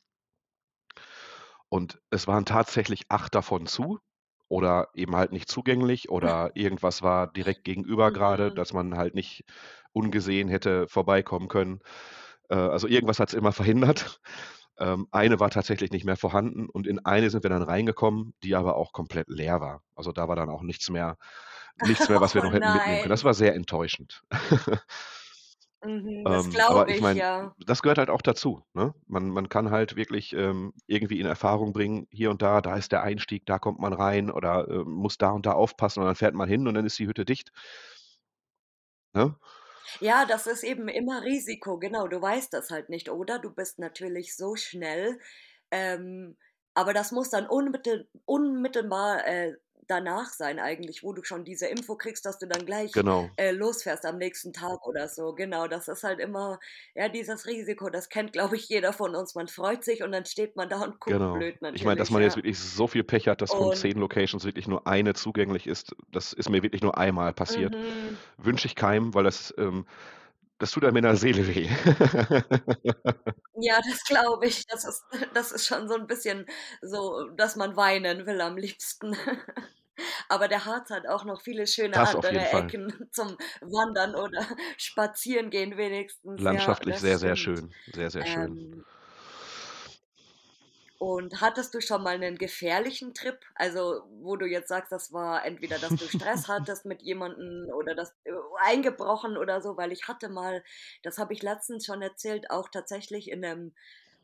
Und 1.72 2.00
es 2.10 2.26
waren 2.26 2.44
tatsächlich 2.44 3.04
8 3.08 3.34
davon 3.34 3.66
zu 3.66 3.98
oder 4.48 4.88
eben 4.94 5.16
halt 5.16 5.32
nicht 5.32 5.48
zugänglich 5.48 6.08
oder 6.10 6.50
irgendwas 6.54 7.02
war 7.02 7.26
direkt 7.32 7.64
gegenüber 7.64 8.12
grade, 8.12 8.52
Mhm. 8.52 8.52
dass 8.52 8.72
man 8.72 8.96
halt 8.96 9.14
nicht 9.14 9.44
ungesehen 9.92 10.48
hätte 10.48 10.86
vorbeikommen 10.88 11.48
können. 11.48 11.80
Äh, 12.50 12.56
also 12.56 12.86
irgendwas 12.88 13.20
hat's 13.20 13.34
immer 13.34 13.52
verhindert. 13.52 14.20
Ähm, 14.78 15.06
eine 15.12 15.40
war 15.40 15.50
tatsächlich 15.50 15.90
nicht 15.92 16.04
mehr 16.04 16.16
vorhanden 16.16 16.68
und 16.68 16.86
in 16.86 17.04
eine 17.04 17.30
sind 17.30 17.44
wir 17.44 17.50
dann 17.50 17.62
reingekommen, 17.62 18.34
die 18.42 18.54
aber 18.56 18.76
auch 18.76 18.92
komplett 18.92 19.28
leer 19.28 19.60
war. 19.60 19.82
Also, 19.94 20.12
da 20.12 20.28
war 20.28 20.36
dann 20.36 20.50
auch 20.50 20.62
nichts 20.62 20.90
mehr 20.90 21.16
nichts 21.76 22.08
mehr, 22.08 22.20
was 22.20 22.34
wir 22.34 22.42
Oh 22.42 22.44
noch 22.44 22.52
hätten 22.52 22.72
mitnehmen 22.72 23.00
können. 23.00 23.10
Das 23.10 23.22
nein. 23.22 23.26
war 23.26 23.34
sehr 23.34 23.54
enttäuschend. 23.54 24.22
Mhm, 25.82 26.24
das 26.28 26.46
Ähm, 26.46 26.56
aber 26.66 26.86
glaube 26.86 26.90
ich 26.90 26.96
ich, 26.96 27.02
meine, 27.02 27.20
ja. 27.20 27.54
das 27.66 27.82
gehört 27.82 27.98
halt 27.98 28.10
auch 28.10 28.22
dazu, 28.22 28.64
ne? 28.74 28.94
Man 29.06 29.28
man 29.30 29.48
kann 29.48 29.70
halt 29.70 29.96
wirklich, 29.96 30.32
ähm, 30.32 30.72
irgendwie 30.86 31.20
in 31.20 31.26
Erfahrung 31.26 31.72
bringen, 31.72 32.06
hier 32.10 32.30
und 32.30 32.42
da, 32.42 32.60
da 32.60 32.76
ist 32.76 32.92
der 32.92 33.02
Einstieg, 33.02 33.46
da 33.46 33.58
kommt 33.58 33.78
man 33.80 33.92
rein 33.92 34.30
oder, 34.30 34.68
ähm, 34.68 34.90
muss 34.92 35.18
da 35.18 35.30
und 35.30 35.46
da 35.46 35.52
aufpassen 35.52 36.00
und 36.00 36.06
dann 36.06 36.14
fährt 36.16 36.34
man 36.34 36.48
hin 36.48 36.66
und 36.68 36.74
dann 36.74 36.86
ist 36.86 36.98
die 36.98 37.06
Hütte 37.06 37.24
dicht. 37.24 37.50
Ne? 39.14 39.36
Ja, 40.00 40.24
das 40.26 40.46
ist 40.46 40.64
eben 40.64 40.88
immer 40.88 41.22
Risiko, 41.22 41.78
genau. 41.78 42.08
Du 42.08 42.20
weißt 42.20 42.52
das 42.52 42.70
halt 42.70 42.88
nicht, 42.88 43.08
oder 43.10 43.38
du 43.38 43.50
bist 43.50 43.78
natürlich 43.78 44.36
so 44.36 44.56
schnell, 44.56 45.18
ähm, 45.70 46.36
aber 46.74 46.92
das 46.92 47.12
muss 47.12 47.30
dann 47.30 47.46
unmittel 47.46 48.08
unmittelbar, 48.24 49.24
äh 49.26 49.54
danach 49.88 50.28
sein 50.30 50.58
eigentlich, 50.58 51.02
wo 51.02 51.12
du 51.12 51.22
schon 51.24 51.44
diese 51.44 51.66
Info 51.66 51.96
kriegst, 51.96 52.24
dass 52.26 52.38
du 52.38 52.46
dann 52.46 52.64
gleich 52.66 52.92
Genau. 52.92 53.30
äh, 53.36 53.50
losfährst 53.50 54.04
am 54.06 54.18
nächsten 54.18 54.52
Tag 54.52 54.86
oder 54.86 55.08
so. 55.08 55.34
Genau, 55.34 55.66
das 55.68 55.88
ist 55.88 56.04
halt 56.04 56.20
immer, 56.20 56.58
ja, 56.94 57.08
dieses 57.08 57.46
Risiko, 57.46 57.90
das 57.90 58.08
kennt, 58.08 58.32
glaube 58.32 58.56
ich, 58.56 58.68
jeder 58.68 58.92
von 58.92 59.14
uns. 59.14 59.34
Man 59.34 59.48
freut 59.48 59.84
sich 59.84 60.02
und 60.02 60.12
dann 60.12 60.24
steht 60.24 60.56
man 60.56 60.68
da 60.68 60.82
und 60.82 61.00
guckt 61.00 61.16
Genau. 61.16 61.34
blöd 61.34 61.56
Ich 61.72 61.84
meine, 61.84 61.96
dass 61.98 62.10
natürlich, 62.10 62.10
man 62.10 62.22
jetzt 62.22 62.32
ja. 62.32 62.36
wirklich 62.36 62.58
so 62.58 62.86
viel 62.86 63.04
Pech 63.04 63.28
hat, 63.28 63.40
dass 63.42 63.52
von 63.52 63.68
Und 63.68 63.76
10 63.76 63.98
Locations 63.98 64.44
wirklich 64.44 64.68
nur 64.68 64.86
eine 64.86 65.14
zugänglich 65.14 65.66
ist, 65.66 65.94
das 66.12 66.32
ist 66.32 66.48
mir 66.50 66.62
wirklich 66.62 66.82
nur 66.82 66.96
einmal 66.98 67.32
passiert. 67.32 67.74
mhm. 67.74 68.16
Wünsche 68.38 68.66
ich 68.66 68.74
keinem, 68.74 69.14
weil 69.14 69.24
das, 69.24 69.54
ähm, 69.58 69.86
das 70.58 70.70
tut 70.70 70.84
einem 70.84 70.96
in 70.96 71.04
der 71.04 71.16
Seele 71.16 71.46
weh. 71.46 71.68
Ja, 73.56 73.80
das 73.88 74.02
glaube 74.04 74.46
ich. 74.46 74.66
Das 74.66 74.84
ist, 74.84 75.04
das 75.32 75.52
ist 75.52 75.66
schon 75.66 75.88
so 75.88 75.94
ein 75.94 76.06
bisschen 76.06 76.46
so, 76.82 77.28
dass 77.36 77.56
man 77.56 77.76
weinen 77.76 78.26
will 78.26 78.40
am 78.40 78.56
liebsten. 78.56 79.16
Aber 80.28 80.48
der 80.48 80.64
Harz 80.64 80.90
hat 80.90 81.06
auch 81.06 81.24
noch 81.24 81.40
viele 81.40 81.66
schöne 81.66 81.92
Das 81.92 82.16
andere 82.16 82.40
Fall. 82.40 82.64
Ecken 82.64 83.08
zum 83.12 83.36
Wandern 83.60 84.16
oder 84.16 84.44
Spazieren 84.76 85.50
gehen 85.50 85.76
wenigstens. 85.76 86.40
Ja, 86.40 86.50
Landschaftlich 86.50 86.94
das 86.94 87.02
sehr, 87.02 87.18
sehr 87.18 87.36
schön. 87.36 87.72
Sehr, 87.92 88.10
sehr 88.10 88.26
schön. 88.26 88.58
Ähm, 88.58 88.84
und 91.04 91.42
hattest 91.42 91.74
du 91.74 91.82
schon 91.82 92.02
mal 92.02 92.14
einen 92.14 92.38
gefährlichen 92.38 93.12
Trip? 93.12 93.38
Also, 93.56 94.04
wo 94.22 94.36
du 94.36 94.46
jetzt 94.46 94.68
sagst, 94.68 94.90
das 94.90 95.12
war 95.12 95.44
entweder, 95.44 95.78
dass 95.78 95.90
du 95.90 96.08
Stress 96.08 96.48
hattest 96.48 96.86
mit 96.86 97.02
jemandem 97.02 97.68
oder 97.74 97.94
das 97.94 98.14
äh, 98.24 98.32
eingebrochen 98.62 99.36
oder 99.36 99.60
so, 99.60 99.76
weil 99.76 99.92
ich 99.92 100.08
hatte 100.08 100.30
mal, 100.30 100.64
das 101.02 101.18
habe 101.18 101.34
ich 101.34 101.42
letztens 101.42 101.84
schon 101.84 102.00
erzählt, 102.00 102.50
auch 102.50 102.70
tatsächlich 102.70 103.30
in 103.30 103.44
einem 103.44 103.74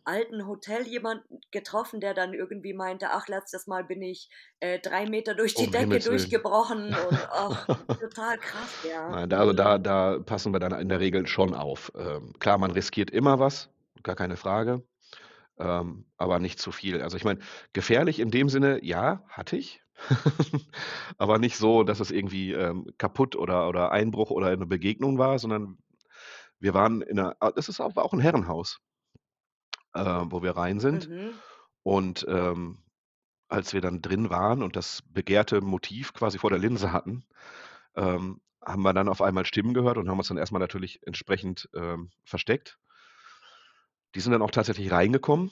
alten 0.04 0.46
Hotel 0.46 0.88
jemanden 0.88 1.42
getroffen, 1.50 2.00
der 2.00 2.14
dann 2.14 2.32
irgendwie 2.32 2.72
meinte, 2.72 3.10
ach, 3.10 3.28
letztes 3.28 3.66
Mal 3.66 3.84
bin 3.84 4.00
ich 4.00 4.30
äh, 4.60 4.78
drei 4.78 5.04
Meter 5.04 5.34
durch 5.34 5.54
die 5.54 5.66
Um 5.66 5.72
Decke 5.72 5.82
Himmels 5.82 6.06
Willen. 6.06 6.16
durchgebrochen 6.16 6.94
und 6.94 7.28
ach, 7.30 7.66
total 8.00 8.38
krass, 8.38 8.88
ja. 8.88 9.10
Nein, 9.10 9.28
da, 9.28 9.40
also 9.40 9.52
da, 9.52 9.76
da 9.76 10.18
passen 10.20 10.54
wir 10.54 10.60
dann 10.60 10.72
in 10.80 10.88
der 10.88 11.00
Regel 11.00 11.26
schon 11.26 11.54
auf. 11.54 11.92
Ähm, 11.94 12.32
klar, 12.38 12.56
man 12.56 12.70
riskiert 12.70 13.10
immer 13.10 13.38
was, 13.38 13.68
gar 14.02 14.16
keine 14.16 14.38
Frage, 14.38 14.82
ähm, 15.60 16.06
aber 16.16 16.38
nicht 16.38 16.58
zu 16.58 16.72
viel. 16.72 17.02
Also 17.02 17.16
ich 17.16 17.24
meine, 17.24 17.40
gefährlich 17.72 18.18
in 18.18 18.30
dem 18.30 18.48
Sinne, 18.48 18.84
ja, 18.84 19.22
hatte 19.28 19.56
ich, 19.56 19.82
aber 21.18 21.38
nicht 21.38 21.56
so, 21.56 21.84
dass 21.84 22.00
es 22.00 22.10
irgendwie 22.10 22.52
ähm, 22.52 22.86
kaputt 22.98 23.36
oder, 23.36 23.68
oder 23.68 23.92
Einbruch 23.92 24.30
oder 24.30 24.48
eine 24.48 24.66
Begegnung 24.66 25.18
war, 25.18 25.38
sondern 25.38 25.78
wir 26.58 26.74
waren 26.74 27.02
in 27.02 27.18
einer, 27.18 27.36
ah, 27.40 27.52
das 27.52 27.68
ist 27.68 27.80
auch, 27.80 27.96
war 27.96 28.04
auch 28.04 28.12
ein 28.12 28.20
Herrenhaus, 28.20 28.80
äh, 29.94 30.02
wo 30.02 30.42
wir 30.42 30.56
rein 30.56 30.80
sind. 30.80 31.08
Mhm. 31.08 31.30
Und 31.82 32.26
ähm, 32.28 32.78
als 33.48 33.72
wir 33.72 33.80
dann 33.80 34.00
drin 34.00 34.30
waren 34.30 34.62
und 34.62 34.76
das 34.76 35.02
begehrte 35.02 35.60
Motiv 35.60 36.12
quasi 36.12 36.38
vor 36.38 36.50
der 36.50 36.58
Linse 36.58 36.92
hatten, 36.92 37.24
ähm, 37.96 38.40
haben 38.64 38.82
wir 38.82 38.92
dann 38.92 39.08
auf 39.08 39.22
einmal 39.22 39.46
Stimmen 39.46 39.74
gehört 39.74 39.96
und 39.96 40.08
haben 40.08 40.18
uns 40.18 40.28
dann 40.28 40.36
erstmal 40.36 40.60
natürlich 40.60 41.00
entsprechend 41.06 41.68
ähm, 41.74 42.10
versteckt. 42.24 42.78
Die 44.14 44.20
sind 44.20 44.32
dann 44.32 44.42
auch 44.42 44.50
tatsächlich 44.50 44.90
reingekommen. 44.90 45.50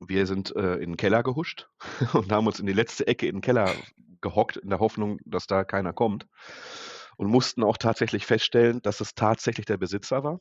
Wir 0.00 0.26
sind 0.26 0.54
äh, 0.54 0.74
in 0.74 0.90
den 0.90 0.96
Keller 0.96 1.22
gehuscht 1.22 1.68
und 2.12 2.30
haben 2.30 2.46
uns 2.46 2.60
in 2.60 2.66
die 2.66 2.72
letzte 2.72 3.06
Ecke 3.06 3.26
in 3.26 3.36
den 3.36 3.40
Keller 3.40 3.72
gehockt, 4.20 4.56
in 4.56 4.70
der 4.70 4.80
Hoffnung, 4.80 5.18
dass 5.24 5.46
da 5.46 5.64
keiner 5.64 5.92
kommt. 5.92 6.26
Und 7.16 7.28
mussten 7.28 7.64
auch 7.64 7.76
tatsächlich 7.76 8.26
feststellen, 8.26 8.80
dass 8.82 9.00
es 9.00 9.14
tatsächlich 9.14 9.66
der 9.66 9.76
Besitzer 9.76 10.22
war. 10.22 10.40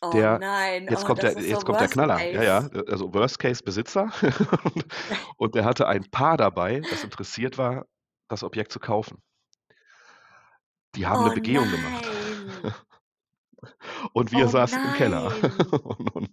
Oh 0.00 0.10
Der, 0.10 0.38
nein, 0.38 0.86
jetzt 0.88 1.04
oh, 1.04 1.06
kommt 1.06 1.22
der, 1.22 1.32
jetzt 1.40 1.60
so 1.60 1.66
kommt 1.66 1.80
der 1.80 1.88
Knaller. 1.88 2.22
Ja, 2.22 2.42
ja, 2.42 2.68
Case. 2.68 2.84
also 2.88 3.14
Worst 3.14 3.38
Case 3.38 3.62
Besitzer. 3.64 4.12
und, 4.64 4.86
und 5.36 5.54
der 5.54 5.64
hatte 5.64 5.88
ein 5.88 6.08
Paar 6.10 6.36
dabei, 6.36 6.80
das 6.80 7.02
interessiert 7.02 7.58
war, 7.58 7.86
das 8.28 8.44
Objekt 8.44 8.70
zu 8.70 8.78
kaufen. 8.78 9.22
Die 10.94 11.06
haben 11.06 11.22
eine 11.22 11.32
Oh 11.32 11.34
Begehung 11.34 11.68
gemacht. 11.70 12.08
Nein. 13.62 13.72
Und 14.12 14.32
wir 14.32 14.48
Oh 14.48 14.48
saßen 14.48 14.82
im 14.84 14.92
Keller. 14.92 15.32
nein. 15.42 15.52
und 15.82 16.10
und, 16.14 16.30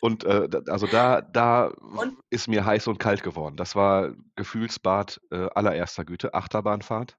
und 0.00 0.24
äh, 0.24 0.48
also 0.68 0.86
da, 0.86 1.20
da 1.22 1.72
Und 1.94 2.18
ist 2.30 2.48
mir 2.48 2.64
heiß 2.64 2.86
und 2.88 2.98
kalt 2.98 3.22
geworden. 3.22 3.56
Das 3.56 3.74
war 3.76 4.12
Gefühlsbad 4.36 5.20
äh, 5.30 5.48
allererster 5.54 6.04
Güte, 6.04 6.34
Achterbahnfahrt. 6.34 7.16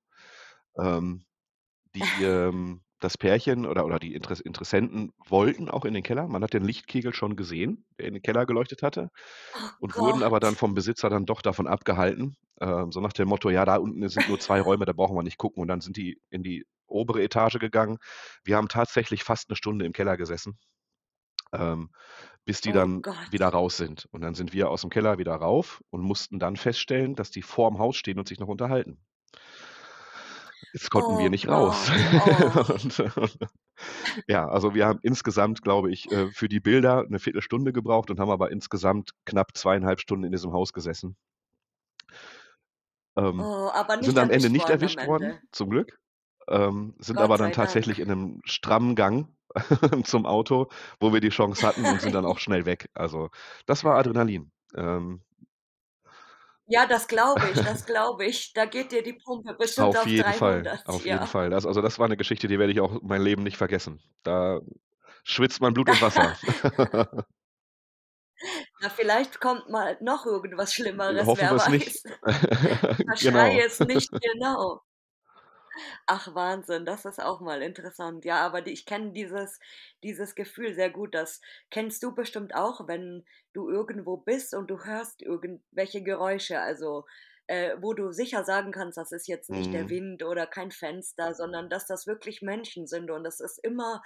Ähm, 0.80 1.26
die, 1.96 2.02
ähm, 2.24 2.82
das 3.00 3.18
Pärchen 3.18 3.66
oder, 3.66 3.86
oder 3.86 4.00
die 4.00 4.14
Interess 4.16 4.42
Interessenten 4.42 5.14
wollten 5.28 5.70
auch 5.70 5.86
in 5.86 5.94
den 5.94 6.04
Keller. 6.04 6.28
Man 6.28 6.44
hat 6.44 6.54
den 6.54 6.66
Lichtkegel 6.66 7.14
schon 7.14 7.36
gesehen, 7.36 7.86
der 8.00 8.08
in 8.08 8.14
den 8.16 8.24
Keller 8.24 8.46
geleuchtet 8.46 8.84
hatte. 8.84 9.10
oh 9.54 9.70
Und 9.80 9.98
wurden 9.98 10.24
aber 10.24 10.40
dann 10.40 10.56
Gott. 10.56 10.58
vom 10.58 10.74
Besitzer 10.76 11.10
dann 11.10 11.26
doch 11.26 11.42
davon 11.42 11.68
abgehalten. 11.68 12.38
Ähm, 12.62 12.92
so 12.92 13.02
nach 13.02 13.14
dem 13.14 13.30
Motto, 13.30 13.50
ja, 13.50 13.66
da 13.66 13.78
unten 13.78 14.08
sind 14.10 14.28
nur 14.30 14.40
zwei 14.40 14.62
Räume, 14.62 14.86
da 14.86 14.94
brauchen 14.94 15.16
wir 15.18 15.24
nicht 15.24 15.38
gucken. 15.38 15.62
Und 15.62 15.68
dann 15.70 15.82
sind 15.82 15.98
die 15.98 16.22
in 16.30 16.44
die 16.44 16.66
obere 16.90 17.22
Etage 17.24 17.60
gegangen. 17.60 17.98
Wir 18.44 18.58
haben 18.58 18.68
tatsächlich 18.68 19.24
fast 19.24 19.50
eine 19.50 19.56
Stunde 19.56 19.86
im 19.86 19.94
Keller 19.94 20.18
gesessen, 20.18 20.58
ähm, 21.54 21.90
bis 22.46 22.62
die 22.62 22.72
Oh 22.72 22.74
dann 22.74 23.02
Gott. 23.02 23.16
wieder 23.32 23.48
raus 23.50 23.78
sind. 23.78 24.08
Und 24.12 24.22
dann 24.22 24.36
sind 24.36 24.54
wir 24.54 24.70
aus 24.70 24.82
dem 24.82 24.90
Keller 24.90 25.18
wieder 25.18 25.36
rauf 25.36 25.82
und 25.90 26.02
mussten 26.02 26.40
dann 26.40 26.56
feststellen, 26.56 27.16
dass 27.16 27.32
die 27.32 27.42
vorm 27.42 27.80
Haus 27.80 27.98
stehen 27.98 28.20
und 28.20 28.28
sich 28.28 28.40
noch 28.40 28.48
unterhalten. 28.48 29.00
Jetzt 30.74 30.92
konnten 30.92 31.18
wir 31.18 31.26
Oh 31.26 31.30
nicht 31.30 31.48
raus. 31.48 31.90
Oh. 32.14 32.74
und, 32.74 33.00
und, 33.18 33.38
ja, 34.28 34.48
also 34.48 34.74
wir 34.76 34.86
haben 34.86 35.00
insgesamt, 35.02 35.62
glaube 35.62 35.92
ich, 35.92 36.12
äh, 36.12 36.32
für 36.32 36.48
die 36.50 36.60
Bilder 36.60 37.06
eine 37.08 37.20
Viertelstunde 37.20 37.74
gebraucht 37.74 38.12
und 38.12 38.20
haben 38.20 38.30
aber 38.30 38.52
insgesamt 38.52 39.12
knapp 39.26 39.56
zweieinhalb 39.56 40.00
Stunden 40.00 40.26
in 40.26 40.32
diesem 40.32 40.52
Haus 40.52 40.74
gesessen. 40.74 41.16
Ähm, 43.16 43.40
Oh, 43.40 43.72
sind 44.02 44.18
am 44.18 44.30
Ende 44.30 44.50
nicht 44.50 44.64
worden 44.64 44.72
erwischt 44.72 45.08
worden, 45.08 45.40
zum 45.52 45.70
Glück. 45.70 46.00
Ähm, 46.50 46.96
sind 47.00 47.18
Gott 47.18 47.24
aber 47.24 47.38
dann 47.38 47.54
sei 47.54 47.54
Dank. 47.54 47.56
tatsächlich 47.56 48.00
in 48.00 48.12
einem 48.12 48.42
strammen 48.46 48.96
Gang 48.96 49.28
zum 50.04 50.26
Auto, 50.26 50.70
wo 51.00 51.14
wir 51.14 51.22
die 51.22 51.30
Chance 51.30 51.66
hatten 51.66 51.86
und 51.86 52.02
sind 52.02 52.14
dann 52.14 52.26
auch 52.26 52.40
schnell 52.40 52.66
weg. 52.66 52.90
Also 52.94 53.30
das 53.66 53.84
war 53.84 53.98
Adrenalin. 53.98 54.52
Ähm, 54.76 55.22
Ja, 56.68 56.86
das 56.86 57.08
glaube 57.08 57.50
ich, 57.50 57.62
das 57.62 57.86
glaube 57.86 58.26
ich. 58.26 58.54
Da 58.54 58.66
geht 58.66 58.92
dir 58.92 59.02
die 59.04 59.14
Pumpe 59.14 59.56
bestimmt 59.56 59.96
auf 59.96 59.98
auf 59.98 60.06
jeden 60.06 60.34
Fall, 60.34 60.64
300, 60.64 60.88
auf 60.88 61.06
jeden 61.06 61.22
ja. 61.22 61.26
Fall. 61.26 61.50
Das, 61.50 61.66
also 61.66 61.82
das 61.82 61.98
war 62.00 62.06
eine 62.06 62.18
Geschichte, 62.18 62.48
die 62.48 62.60
werde 62.60 62.72
ich 62.72 62.80
auch 62.80 63.02
mein 63.02 63.22
Leben 63.24 63.44
nicht 63.44 63.58
vergessen. 63.58 64.02
Da 64.24 64.60
schwitzt 65.24 65.62
man 65.62 65.74
Blut 65.74 65.90
und 65.90 66.02
Wasser. 66.02 66.38
Na, 68.82 68.90
vielleicht 68.90 69.40
kommt 69.42 69.70
mal 69.70 69.98
noch 70.02 70.26
irgendwas 70.26 70.74
Schlimmeres, 70.74 71.26
Hoffen 71.26 71.42
wir 71.42 71.50
wer 71.50 71.56
es 71.56 71.68
nicht. 71.68 72.04
weiß. 72.24 73.20
genau. 73.20 73.58
Es 73.58 73.80
nicht 73.82 74.12
genau. 74.22 74.82
Ach, 76.06 76.34
Wahnsinn, 76.36 76.86
das 76.86 77.06
ist 77.06 77.22
auch 77.22 77.42
mal 77.42 77.62
interessant. 77.62 78.26
Ja, 78.26 78.46
aber 78.46 78.62
die, 78.62 78.72
ich 78.72 78.86
kenne 78.86 79.12
dieses, 79.12 79.60
dieses 80.04 80.36
Gefühl 80.36 80.74
sehr 80.74 80.90
gut. 80.90 81.14
Das 81.16 81.42
kennst 81.72 82.04
du 82.04 82.14
bestimmt 82.16 82.56
auch, 82.56 82.88
wenn 82.88 83.26
du 83.54 83.70
irgendwo 83.70 84.18
bist 84.18 84.54
und 84.54 84.70
du 84.70 84.84
hörst 84.86 85.22
irgendwelche 85.22 86.02
Geräusche, 86.04 86.60
also 86.60 87.06
äh, 87.48 87.76
wo 87.82 87.94
du 87.94 88.12
sicher 88.12 88.44
sagen 88.44 88.72
kannst, 88.72 88.98
das 88.98 89.12
ist 89.12 89.28
jetzt 89.28 89.52
nicht 89.52 89.74
der 89.74 89.86
Mhm. 89.86 89.90
Wind 89.90 90.24
oder 90.24 90.46
kein 90.48 90.72
Fenster, 90.72 91.34
sondern 91.34 91.70
dass 91.70 91.88
das 91.88 92.06
wirklich 92.08 92.42
Menschen 92.42 92.88
sind. 92.88 93.10
Und 93.12 93.24
das 93.24 93.40
ist 93.40 93.58
immer 93.64 94.02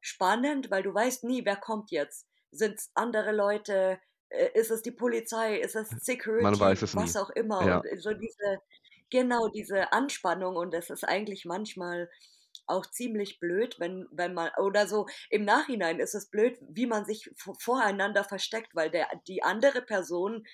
spannend, 0.00 0.70
weil 0.70 0.82
du 0.82 0.92
weißt 0.94 1.24
nie, 1.24 1.44
wer 1.44 1.56
kommt 1.56 1.90
jetzt. 1.90 2.26
Sind 2.50 2.78
es 2.78 2.90
andere 2.94 3.32
Leute? 3.32 4.00
Äh, 4.30 4.50
Ist 4.54 4.70
es 4.70 4.82
die 4.82 4.90
Polizei? 4.92 5.56
Ist 5.58 5.76
es 5.76 5.96
Man 6.38 6.54
Security? 6.54 6.58
weiß 6.58 6.82
es 6.82 6.94
Was 6.94 7.14
nie. 7.14 7.16
auch 7.16 7.30
immer. 7.30 7.66
Ja. 7.66 7.84
Und 7.90 8.00
so 8.00 8.12
diese, 8.14 8.58
genau 9.10 9.48
diese 9.48 9.92
Anspannung. 9.92 10.56
Und 10.56 10.74
es 10.74 10.90
ist 10.90 11.04
eigentlich 11.04 11.44
manchmal 11.44 12.08
auch 12.66 12.86
ziemlich 12.86 13.40
blöd, 13.40 13.76
wenn, 13.78 14.06
wenn 14.10 14.34
man, 14.34 14.50
oder 14.58 14.86
so 14.86 15.06
im 15.30 15.44
Nachhinein 15.44 16.00
ist 16.00 16.14
es 16.14 16.30
blöd, 16.30 16.58
wie 16.68 16.86
man 16.86 17.04
sich 17.04 17.30
voreinander 17.60 18.24
versteckt, 18.24 18.74
weil 18.74 18.90
der, 18.90 19.08
die 19.26 19.42
andere 19.42 19.82
Person 19.82 20.46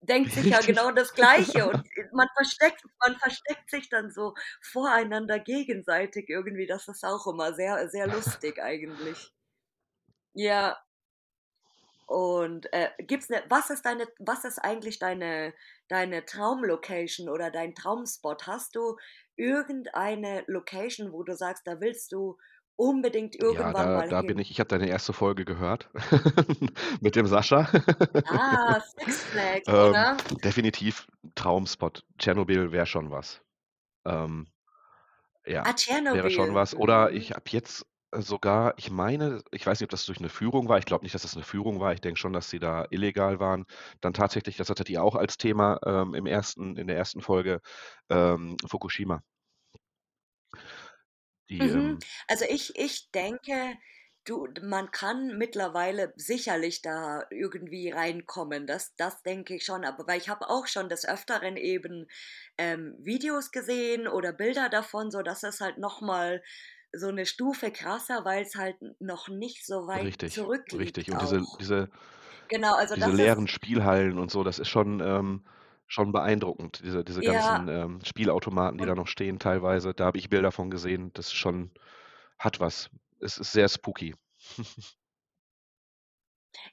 denkt 0.00 0.32
sich 0.32 0.46
ja 0.46 0.60
genau 0.60 0.92
das 0.92 1.12
Gleiche 1.12 1.68
und 1.68 1.84
man 2.12 2.28
versteckt, 2.36 2.82
man 3.04 3.16
versteckt 3.18 3.70
sich 3.70 3.88
dann 3.88 4.10
so 4.10 4.34
voreinander 4.62 5.38
gegenseitig 5.38 6.28
irgendwie. 6.28 6.66
Das 6.66 6.88
ist 6.88 7.04
auch 7.04 7.26
immer 7.26 7.52
sehr, 7.54 7.88
sehr 7.88 8.06
lustig 8.06 8.62
eigentlich. 8.62 9.32
Ja, 10.34 10.76
und 12.08 12.72
äh, 12.72 12.90
gibt's 12.98 13.28
ne, 13.28 13.42
was 13.48 13.70
ist 13.70 13.84
deine, 13.84 14.06
was 14.18 14.44
ist 14.44 14.58
eigentlich 14.58 14.98
deine, 14.98 15.54
deine 15.88 16.24
Traumlocation 16.24 17.28
oder 17.28 17.50
dein 17.50 17.74
Traumspot? 17.74 18.46
Hast 18.46 18.74
du 18.76 18.96
irgendeine 19.36 20.44
Location, 20.48 21.12
wo 21.12 21.22
du 21.22 21.36
sagst, 21.36 21.66
da 21.66 21.80
willst 21.80 22.12
du 22.12 22.38
unbedingt 22.76 23.36
Ja, 23.40 23.72
irgendwann 23.74 23.74
da, 23.74 24.02
mal 24.02 24.10
da 24.10 24.22
bin 24.22 24.38
hin? 24.38 24.38
ich. 24.38 24.50
Ich 24.50 24.60
habe 24.60 24.68
deine 24.68 24.88
erste 24.88 25.12
Folge 25.12 25.44
gehört 25.44 25.90
mit 27.00 27.16
dem 27.16 27.26
Sascha. 27.26 27.68
Ah, 28.24 28.78
Six 28.80 29.26
Flags, 29.28 29.68
ähm, 29.68 29.80
oder? 29.80 30.22
definitiv 30.44 31.08
Traumspot. 31.34 32.04
Tschernobyl 32.18 32.72
wäre 32.72 32.86
schon 32.86 33.10
was. 33.10 33.42
Ähm, 34.06 34.48
ja, 35.46 35.66
Ah, 35.66 35.72
wäre 36.10 36.30
schon 36.30 36.54
was. 36.54 36.74
Oder 36.74 37.12
Mhm. 37.12 37.16
ich 37.16 37.32
habe 37.32 37.44
jetzt 37.50 37.86
sogar 38.14 38.74
ich 38.78 38.90
meine, 38.90 39.42
ich 39.52 39.66
weiß 39.66 39.80
nicht, 39.80 39.86
ob 39.86 39.90
das 39.90 40.06
durch 40.06 40.20
'ne 40.20 40.28
Führung 40.30 40.68
war. 40.68 40.78
Ich 40.78 40.86
glaube 40.86 41.04
nicht, 41.04 41.14
dass 41.14 41.22
das 41.22 41.36
'ne 41.36 41.42
Führung 41.42 41.80
war. 41.80 41.92
Ich 41.92 42.00
denke 42.00 42.18
schon, 42.18 42.32
dass 42.32 42.50
sie 42.50 42.58
da 42.58 42.86
illegal 42.90 43.40
waren. 43.40 43.66
Dann 44.00 44.12
tatsächlich, 44.14 44.56
das 44.56 44.70
hattet 44.70 44.88
ihr 44.90 45.02
auch 45.02 45.14
als 45.16 45.36
Thema, 45.38 45.78
ähm, 45.86 46.14
im 46.14 46.26
1. 46.26 46.76
in 46.76 46.86
der 46.88 46.96
1. 46.96 47.20
Folge, 47.22 47.60
ähm, 48.10 48.56
Fukushima. 48.66 49.20
Die, 51.50 51.60
Mhm. 51.60 51.68
ähm 51.68 52.04
Also, 52.28 52.44
ich 52.48 52.76
ich 52.78 53.10
denke, 53.10 53.74
du 54.24 54.46
man 54.62 54.90
kann 54.92 55.36
mittlerweile 55.38 56.12
sicherlich 56.16 56.82
da 56.82 57.24
irgendwie 57.30 57.90
reinkommen. 57.90 58.66
Das 58.66 58.94
das 58.96 59.22
denke 59.22 59.54
ich 59.56 59.64
schon. 59.64 59.84
Aber 59.84 60.06
weil 60.06 60.18
ich 60.20 60.28
habe 60.28 60.48
auch 60.48 60.66
schon 60.68 60.88
des 60.88 61.04
Öfteren 61.08 61.56
eben, 61.56 62.06
ähm, 62.58 62.94
Videos 63.00 63.50
gesehen 63.50 64.06
oder 64.06 64.32
Bilder 64.32 64.68
davon, 64.68 65.10
so 65.10 65.22
dass 65.22 65.42
es 65.42 65.60
halt 65.60 65.78
noch 65.78 66.00
mal 66.00 66.42
so 66.92 67.10
'ne 67.10 67.26
Stufe 67.26 67.70
krasser, 67.72 68.24
weil's 68.24 68.54
halt 68.56 68.80
n 68.82 68.96
noch 69.00 69.28
nicht 69.28 69.66
so 69.66 69.86
weit 69.86 70.10
Richtig, 70.14 70.44
richtig. 70.72 71.10
zurückliegt 71.10 71.10
Und 71.10 71.22
diese 71.22 71.46
auch. 71.46 71.58
diese 71.58 71.88
Genau, 72.48 72.74
also 72.76 72.96
diese 72.96 73.10
das 73.18 73.18
ist 73.18 73.34
leeren 73.34 73.48
Spielhallen 73.48 74.18
und 74.18 74.30
so, 74.30 74.44
das 74.44 74.58
ist 74.58 74.68
schon, 74.68 75.00
ähm 75.00 75.44
schon 75.90 76.12
beeindruckend. 76.12 76.82
Diese 76.84 77.02
diese 77.04 77.22
ganzen, 77.24 77.66
Ja. 77.66 77.68
ähm, 77.68 78.00
Spielautomaten, 78.04 78.78
die 78.78 78.84
da 78.84 78.94
noch 78.94 79.06
stehen 79.08 79.38
teilweise. 79.38 79.94
Da 79.94 80.04
habe 80.06 80.18
ich 80.18 80.28
Bilder 80.28 80.52
von 80.52 80.70
gesehen. 80.70 81.12
Das 81.14 81.28
ist 81.28 81.34
schon 81.34 81.70
hat 82.38 82.60
was. 82.60 82.90
Es 83.20 83.38
ist 83.38 83.52
sehr 83.52 83.68
spooky. 83.68 84.14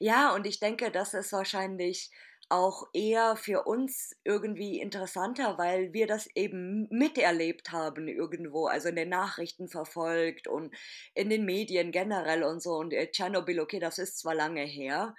Ja, 0.02 0.34
und 0.36 0.46
ich 0.46 0.60
denke, 0.60 0.92
das 0.92 1.14
ist 1.14 1.32
wahrscheinlich 1.32 2.12
auch 2.50 2.84
eher 2.94 3.36
für 3.38 3.64
uns 3.64 4.16
irgendwie 4.24 4.80
interessanter, 4.80 5.58
weil 5.58 5.94
wir 5.94 6.08
das 6.08 6.28
eben 6.36 6.88
miterlebt 6.92 7.72
haben 7.72 8.08
irgendwo, 8.08 8.68
also 8.68 8.90
in 8.90 8.96
den 8.98 9.10
Nachrichten 9.10 9.68
verfolgt 9.70 10.48
und 10.48 10.76
in 11.16 11.30
den 11.30 11.46
Medien 11.46 11.92
generell 11.92 12.44
und 12.44 12.62
so. 12.62 12.72
Und, 12.76 12.94
äh, 12.94 13.10
Tschernobyl, 13.12 13.60
okay, 13.62 13.80
das 13.80 13.98
ist 14.00 14.20
zwar 14.20 14.36
lange 14.36 14.64
her, 14.64 15.16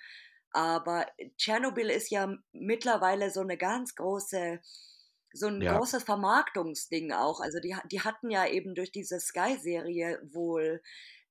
aber 0.52 1.06
Tschernobyl 1.38 1.90
ist 1.90 2.10
ja 2.10 2.34
mittlerweile 2.52 3.30
so 3.30 3.42
'ne 3.44 3.56
ganz 3.58 3.94
große 3.96 4.60
so 5.34 5.48
'n 5.48 5.64
Ja. 5.64 5.66
großes 5.66 6.04
Vermarktungsding 6.04 7.12
auch. 7.12 7.40
Also, 7.40 7.60
die 7.60 7.76
die 7.90 8.00
hatten 8.02 8.30
ja 8.30 8.46
eben 8.46 8.74
durch 8.74 8.92
diese 8.92 9.20
Sky-Serie 9.20 10.20
wohl, 10.32 10.82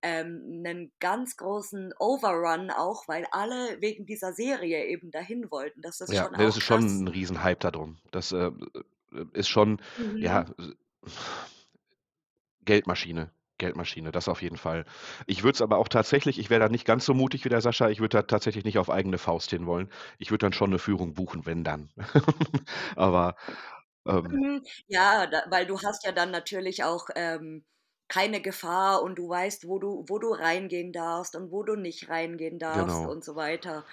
ähm, 0.06 0.62
'nen 0.64 0.94
ganz 1.02 1.38
großen 1.38 1.94
Overrun 2.00 2.72
auch, 2.72 3.08
weil 3.10 3.28
alle 3.32 3.82
wegen 3.82 4.06
dieser 4.08 4.34
Serie 4.34 4.86
eben 4.88 5.12
dahin 5.12 5.52
wollten. 5.52 5.82
Das 5.84 6.02
ist 6.02 6.16
Ja, 6.16 6.30
schon 6.30 6.34
ne, 6.36 6.46
das 6.46 6.58
ist 6.58 6.64
schon 6.64 6.82
krass. 6.84 7.04
'n 7.04 7.08
Riesenhype 7.08 7.60
da 7.60 7.72
drum. 7.72 7.98
Das, 8.12 8.32
äh, 8.32 8.52
äh, 9.12 9.26
ist 9.34 9.48
schon, 9.50 9.82
ja, 10.20 10.42
Mhm. 10.42 10.56
s 10.58 10.76
Geldmaschine, 12.66 13.32
Geldmaschine, 13.60 14.12
das 14.12 14.28
auf 14.28 14.42
jeden 14.42 14.58
Fall. 14.58 14.86
Ich 15.28 15.44
würde 15.44 15.56
es 15.56 15.62
aber 15.62 15.78
auch 15.78 15.88
tatsächlich 15.88 16.40
ich 16.40 16.50
wäre 16.50 16.62
da 16.62 16.70
nicht 16.70 16.86
ganz 16.86 17.06
so 17.06 17.14
mutig 17.14 17.46
wie 17.46 17.50
der 17.50 17.62
Sascha. 17.62 17.90
Ich 17.90 18.00
würde 18.00 18.18
da 18.18 18.24
tatsächlich 18.24 18.66
nicht 18.66 18.80
auf 18.80 18.90
eigene 18.90 19.18
Faust 19.20 19.50
hin 19.52 19.66
wollen. 19.68 19.90
Ich 20.20 20.32
würde 20.32 20.46
dann 20.46 20.54
schon 20.54 20.72
'ne 20.72 20.80
Führung 20.80 21.14
buchen, 21.14 21.46
wenn 21.46 21.64
dann. 21.64 21.90
Aber, 22.96 23.36
ähm 24.08 24.42
Mhm. 24.42 24.64
Ja, 24.88 25.28
da 25.28 25.44
weil 25.50 25.66
du 25.68 25.80
hast 25.82 26.04
ja 26.06 26.12
dann 26.12 26.32
natürlich 26.32 26.84
auch, 26.84 27.08
ähm, 27.16 27.66
keine 28.10 28.42
Gefahr 28.42 29.04
und 29.04 29.16
du 29.18 29.30
weißt, 29.30 29.68
wo 29.68 29.80
du 29.80 30.06
wo 30.08 30.20
du 30.20 30.30
reingehen 30.34 30.92
darfst 30.94 31.36
und 31.36 31.52
wo 31.52 31.64
du 31.64 31.76
nicht 31.76 32.10
reingehen 32.10 32.60
darfst 32.60 33.04
Genau. 33.04 33.08
und 33.08 33.24
so 33.26 33.36
weiter. 33.36 33.86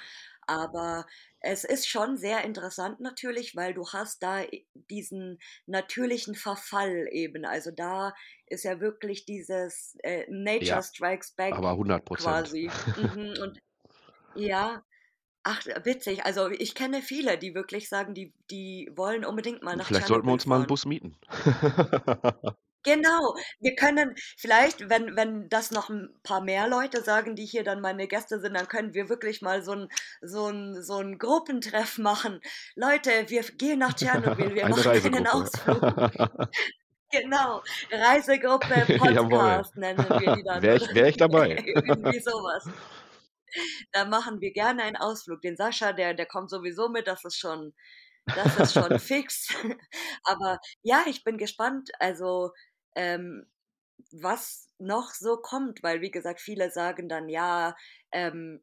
Aber 0.47 1.07
es 1.41 1.65
ist 1.65 1.89
schon 1.89 2.17
sehr 2.19 2.45
interessant 2.45 3.01
natürlich, 3.01 3.57
weil 3.57 3.75
du 3.75 3.89
hast 3.89 4.23
da 4.23 4.43
diesen 4.75 5.39
natürlichen 5.67 6.35
Verfall 6.35 7.09
eben. 7.13 7.45
Also, 7.47 7.71
da 7.73 8.15
ist 8.47 8.65
ja 8.65 8.81
wirklich 8.81 9.25
dieses, 9.27 9.97
äh, 10.03 10.27
Nature 10.31 10.83
Ja, 10.83 10.85
strikes 10.85 11.33
back 11.35 11.57
aber 11.57 11.77
100 11.77 12.07
%. 12.07 12.55
quasi. 12.55 12.77
Mhm, 12.97 13.35
und 13.43 13.59
ja. 14.35 14.85
Ach, 15.45 15.65
witzig. 15.85 16.25
Also, 16.27 16.51
ich 16.51 16.75
kenne 16.77 17.03
viele, 17.03 17.39
die 17.39 17.55
wirklich 17.55 17.89
sagen, 17.89 18.15
die 18.15 18.35
die 18.51 18.91
wollen 18.97 19.25
unbedingt 19.25 19.63
mal 19.65 19.77
nach 19.77 19.91
Vielleicht 19.91 20.07
sollten 20.07 20.27
wir 20.27 20.33
Tschernobyl 20.33 20.35
uns 20.35 20.47
mal 20.47 20.59
'n 20.61 20.67
fahren. 20.67 20.67
Bus 20.67 20.85
mieten. 20.87 21.17
Genau. 22.85 23.35
Wir 23.61 23.77
können 23.77 24.15
vielleicht, 24.37 24.89
wenn 24.91 25.15
wenn 25.17 25.49
das 25.49 25.71
noch 25.71 25.89
'n 25.89 26.19
paar 26.25 26.41
mehr 26.43 26.67
Leute 26.69 27.03
sagen, 27.03 27.37
die 27.37 27.47
hier 27.47 27.63
dann 27.63 27.81
meine 27.81 28.09
Gäste 28.09 28.41
sind, 28.41 28.55
dann 28.55 28.67
können 28.69 28.93
wir 28.93 29.09
wirklich 29.09 29.41
mal 29.41 29.63
so 29.63 29.73
'n 29.73 29.89
so 30.21 30.49
'n 30.49 30.83
so 30.83 30.99
'n 30.99 31.19
Gruppentreff 31.19 31.99
machen. 31.99 32.41
„Leute, 32.75 33.11
wir 33.29 33.43
gehen 33.43 33.79
nach 33.79 33.95
Tschernobyl, 33.95 34.55
wir 34.57 34.67
Eine 34.67 34.67
machen 34.67 34.91
einen. 34.91 35.27
Ausflug.“ 35.27 35.87
Genau. 37.11 37.63
„Reisegruppe. 37.91 38.89
Podcast“ 38.97 39.77
nennen 39.77 40.19
wir 40.19 40.31
die 40.31 40.43
dann 40.45 40.63
Wäre 40.63 40.77
ich 40.77 40.93
wäre 40.95 41.09
ich 41.11 41.17
dabei. 41.17 41.57
irgendwie 41.65 42.21
so 42.21 42.31
was. 42.33 42.71
Da 43.95 44.07
machen 44.07 44.41
wir 44.41 44.53
gerne 44.53 44.83
einen 44.85 44.97
Ausflug. 44.97 45.43
Den 45.43 45.57
Sascha, 45.57 45.93
der 45.93 46.15
der 46.15 46.27
kommt 46.27 46.49
sowieso 46.51 46.89
mit, 46.89 47.07
das 47.07 47.25
ist 47.25 47.39
schon 47.39 47.75
das 48.35 48.57
ist 48.57 48.75
schon 48.75 48.99
fix. 48.99 49.49
Aber 50.25 50.59
ja, 50.83 51.05
ich 51.07 51.25
bin 51.25 51.39
gespannt, 51.39 51.91
also, 52.01 52.53
ähm, 52.95 53.47
was 54.13 54.71
noch 54.79 55.11
so 55.13 55.39
kommt, 55.39 55.83
weil 55.83 56.01
wie 56.03 56.11
gesagt, 56.11 56.41
viele 56.41 56.71
sagen 56.71 57.09
dann, 57.09 57.29
ja, 57.29 57.77
ähm, 58.13 58.63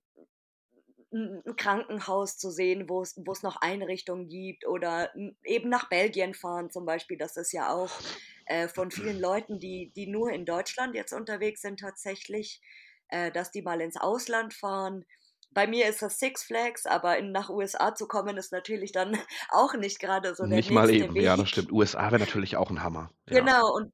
'n 1.12 1.42
'n 1.46 1.56
Krankenhaus 1.56 2.38
zu 2.38 2.52
sehen, 2.52 2.90
wo's 2.90 3.16
wo's 3.26 3.42
noch 3.44 3.58
Einrichtungen 3.62 4.28
gibt 4.28 4.66
oder 4.68 5.12
eben 5.44 5.70
nach 5.70 5.90
Belgien 5.90 6.34
fahren 6.34 6.70
zum 6.70 6.86
Beispiel. 6.86 7.18
Das 7.18 7.38
ist 7.38 7.52
ja 7.52 7.74
auch, 7.74 8.02
äh, 8.46 8.68
von 8.68 8.92
vielen 8.92 9.20
Leuten, 9.20 9.60
die 9.60 9.92
die 9.96 10.08
nur 10.08 10.32
in 10.32 10.46
Deutschland 10.46 10.96
jetzt 10.96 11.14
unterwegs 11.14 11.62
sind 11.62 11.80
tatsächlich, 11.80 12.62
äh, 13.10 13.32
dass 13.32 13.52
die 13.52 13.62
mal 13.64 13.82
ins 13.82 13.98
Ausland 13.98 14.54
fahren. 14.54 15.06
Bei 15.52 15.66
mir 15.68 15.88
ist 15.90 16.02
das 16.04 16.20
Six 16.20 16.44
Flags, 16.44 16.86
aber 16.86 17.18
in 17.18 17.32
nach 17.32 17.50
USA 17.50 17.96
zu 17.96 18.08
kommen, 18.08 18.38
ist 18.38 18.52
natürlich 18.52 18.92
dann 18.92 19.18
auch 19.50 19.74
nicht 19.76 20.00
grade 20.00 20.36
so 20.36 20.46
der 20.48 20.60
Nicht 20.60 20.70
mal 20.72 20.90
eben. 20.90 21.18
Ja, 21.20 21.38
das 21.38 21.48
Weg. 21.48 21.50
stimmt. 21.50 21.72
USA 21.72 22.12
wäre 22.12 22.20
natürlich 22.20 22.58
auch 22.58 22.70
'n 22.72 22.82
Hammer, 22.84 23.10
ja. 23.30 23.52
Genau 23.52 23.74
und 23.76 23.94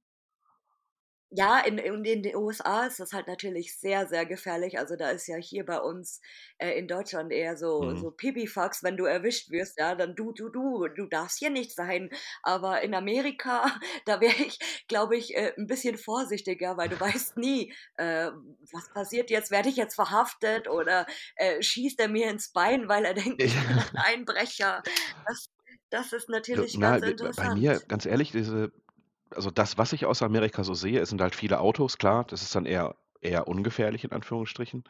Ja, 1.37 1.59
in 1.59 1.77
in 1.79 2.05
in 2.05 2.23
den 2.23 2.35
USA 2.35 2.85
ist 2.85 2.99
das 2.99 3.11
halt 3.11 3.27
natürlich 3.27 3.77
sehr, 3.77 4.07
sehr 4.07 4.25
gefährlich. 4.25 4.77
Also, 4.79 4.95
da 4.95 5.09
ist 5.09 5.27
ja 5.27 5.37
hier 5.37 5.65
bei 5.65 5.79
uns, 5.79 6.21
äh, 6.59 6.77
in 6.77 6.87
Deutschland 6.87 7.31
eher 7.33 7.57
so 7.57 7.93
Mhm. 7.93 7.95
so 7.95 8.11
Pipifax, 8.11 8.83
wenn 8.83 8.95
du 8.95 9.05
erwischt 9.05 9.49
wirst, 9.51 9.77
ja, 9.79 9.95
dann 9.95 10.15
„du, 10.15 10.31
du, 10.31 10.49
du, 10.49 10.87
du 10.87 11.07
darfst 11.07 11.39
hier 11.39 11.49
nicht 11.49 11.73
sein.“ 11.75 12.09
Aber 12.43 12.81
in 12.83 12.93
Amerika, 12.95 13.65
da 14.05 14.21
wäre 14.21 14.35
ich, 14.35 14.59
glaube 14.87 15.17
ich, 15.17 15.35
äh, 15.35 15.53
'n 15.57 15.67
bisschen 15.67 15.97
vorsichtiger, 15.97 16.77
weil 16.77 16.89
du 16.89 16.99
weißt 16.99 17.37
nie, 17.37 17.73
äh, 17.97 18.29
was 18.71 18.89
passiert 18.93 19.29
jetzt? 19.29 19.51
Werde 19.51 19.69
ich 19.69 19.75
jetzt 19.77 19.95
verhaftet 19.95 20.69
oder, 20.69 21.05
äh, 21.35 21.61
schießt 21.61 21.99
er 21.99 22.07
mir 22.07 22.29
ins 22.29 22.51
Bein, 22.51 22.87
weil 22.87 23.03
er 23.05 23.13
denkt, 23.13 23.41
ich 23.43 23.59
bin 23.61 23.77
ein. 23.79 23.89
Einbrecher? 23.95 24.83
Das 25.27 25.45
das 25.89 26.13
ist 26.13 26.29
natürlich 26.29 26.79
na, 26.79 26.79
ganz 26.79 27.01
b 27.01 27.13
bei 27.35 27.49
mir, 27.49 27.79
interessant. 27.79 27.87
ganz 27.87 28.05
ehrlich, 28.05 28.31
diese 28.31 28.71
also, 29.35 29.51
das, 29.51 29.77
was 29.77 29.93
ich 29.93 30.05
aus 30.05 30.21
Amerika 30.21 30.63
so 30.63 30.73
sehe, 30.73 30.99
es 30.99 31.09
sind 31.09 31.21
halt 31.21 31.35
viele 31.35 31.59
Autos, 31.59 31.97
klar, 31.97 32.25
das 32.25 32.41
ist 32.41 32.55
dann 32.55 32.65
eher 32.65 32.95
eher 33.21 33.47
ungefährlich 33.47 34.03
in 34.03 34.11
Anführungsstrichen. 34.11 34.83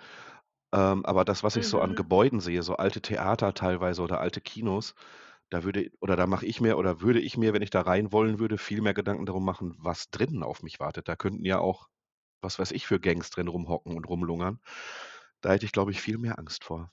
Ähm, 0.74 1.06
aber 1.06 1.26
das, 1.26 1.44
was 1.44 1.58
ich 1.58 1.68
so 1.68 1.82
an 1.82 1.96
Mhm. 1.96 1.96
Gebäuden 1.96 2.40
sehe, 2.42 2.64
so 2.64 2.78
alte 2.78 3.02
Theater 3.02 3.54
teilweise 3.56 4.02
oder 4.04 4.22
alte 4.22 4.42
Kinos, 4.42 4.96
da 5.50 5.64
würde 5.64 5.92
oder 6.02 6.16
da 6.18 6.28
mache 6.28 6.46
ich 6.48 6.62
mir 6.62 6.78
oder 6.78 7.02
würde 7.02 7.22
ich 7.22 7.38
mir, 7.38 7.54
wenn 7.54 7.62
ich 7.64 7.72
da 7.72 7.82
rein 7.82 8.12
wollen 8.14 8.40
würde, 8.40 8.58
viel 8.60 8.82
mehr 8.82 8.94
Gedanken 8.96 9.26
darum 9.28 9.46
machen, 9.46 9.76
was 9.80 10.12
drinnen 10.12 10.44
auf 10.44 10.64
mich 10.64 10.80
wartet. 10.82 11.10
Da 11.10 11.16
könnten 11.18 11.46
ja 11.46 11.60
auch, 11.60 11.90
was 12.42 12.60
weiß 12.60 12.72
ich, 12.74 12.88
für 12.88 13.00
Gangs 13.02 13.32
drin 13.32 13.48
rumhocken 13.50 13.96
und 13.98 14.08
rumlungern. 14.10 14.60
Da 15.42 15.52
hätte 15.54 15.66
ich, 15.68 15.74
glaube 15.74 15.92
ich, 15.92 16.02
viel 16.02 16.18
mehr 16.20 16.40
Angst 16.40 16.64
vor. 16.66 16.92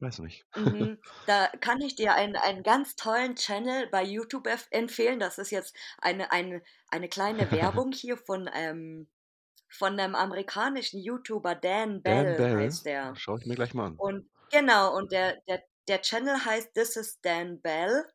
Ich 0.00 0.02
weiß 0.02 0.20
nicht. 0.20 0.46
Mhm. 0.56 0.98
Da 1.26 1.48
kann 1.60 1.80
ich 1.82 1.94
dir 1.94 2.14
einen 2.14 2.36
einen 2.36 2.62
ganz 2.62 2.96
tollen 2.96 3.36
Channel 3.36 3.86
bei 3.90 4.02
YouTube 4.02 4.48
empfehlen. 4.70 5.20
Das 5.20 5.38
ist 5.38 5.50
jetzt 5.50 5.76
eine 5.98 6.32
eine 6.32 6.62
eine 6.88 7.08
kleine 7.08 7.50
Werbung 7.52 7.92
hier 7.92 8.16
von, 8.16 8.48
ähm 8.52 9.08
von 9.70 9.96
'nem 9.96 10.14
amerikanischen 10.16 11.00
YouTuber, 11.00 11.54
Dan 11.56 12.02
Dan 12.04 12.34
Bell 12.34 12.36
Bell? 12.36 12.56
heißt 12.56 12.86
der. 12.86 13.20
Schaue 13.20 13.38
ich 13.38 13.46
mir 13.46 13.54
gleich 13.54 13.72
mal 13.74 13.86
an. 13.86 14.00
Und 14.00 14.30
genau, 14.50 14.96
und 14.96 15.12
der 15.12 15.38
der 15.48 15.64
der 15.88 16.02
Channel 16.02 16.44
heißt 16.46 16.74
„This 16.74 16.96
is 16.96 17.20
Dan 17.22 17.60
Bell“ 17.62 18.06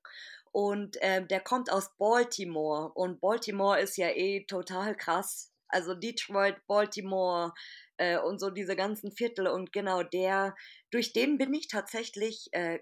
und, 0.54 0.98
ähm, 1.02 1.28
der 1.30 1.42
kommt 1.42 1.72
aus 1.72 1.92
Baltimore 1.98 2.92
und 2.94 3.22
Baltimore 3.22 3.80
ist 3.82 3.98
ja 3.98 4.10
eh 4.10 4.46
total 4.46 4.96
krass. 4.98 5.53
Also, 5.74 5.94
Detroit, 5.96 6.58
Baltimore, 6.68 7.54
äh, 7.98 8.18
und 8.20 8.40
so 8.40 8.50
diese 8.50 8.76
ganzen 8.76 9.12
Viertel 9.12 9.48
und 9.48 9.72
genau 9.72 10.04
der 10.04 10.56
durch 10.92 11.14
den 11.14 11.38
bin 11.38 11.54
ich 11.54 11.68
tatsächlich, 11.68 12.50
äh, 12.54 12.80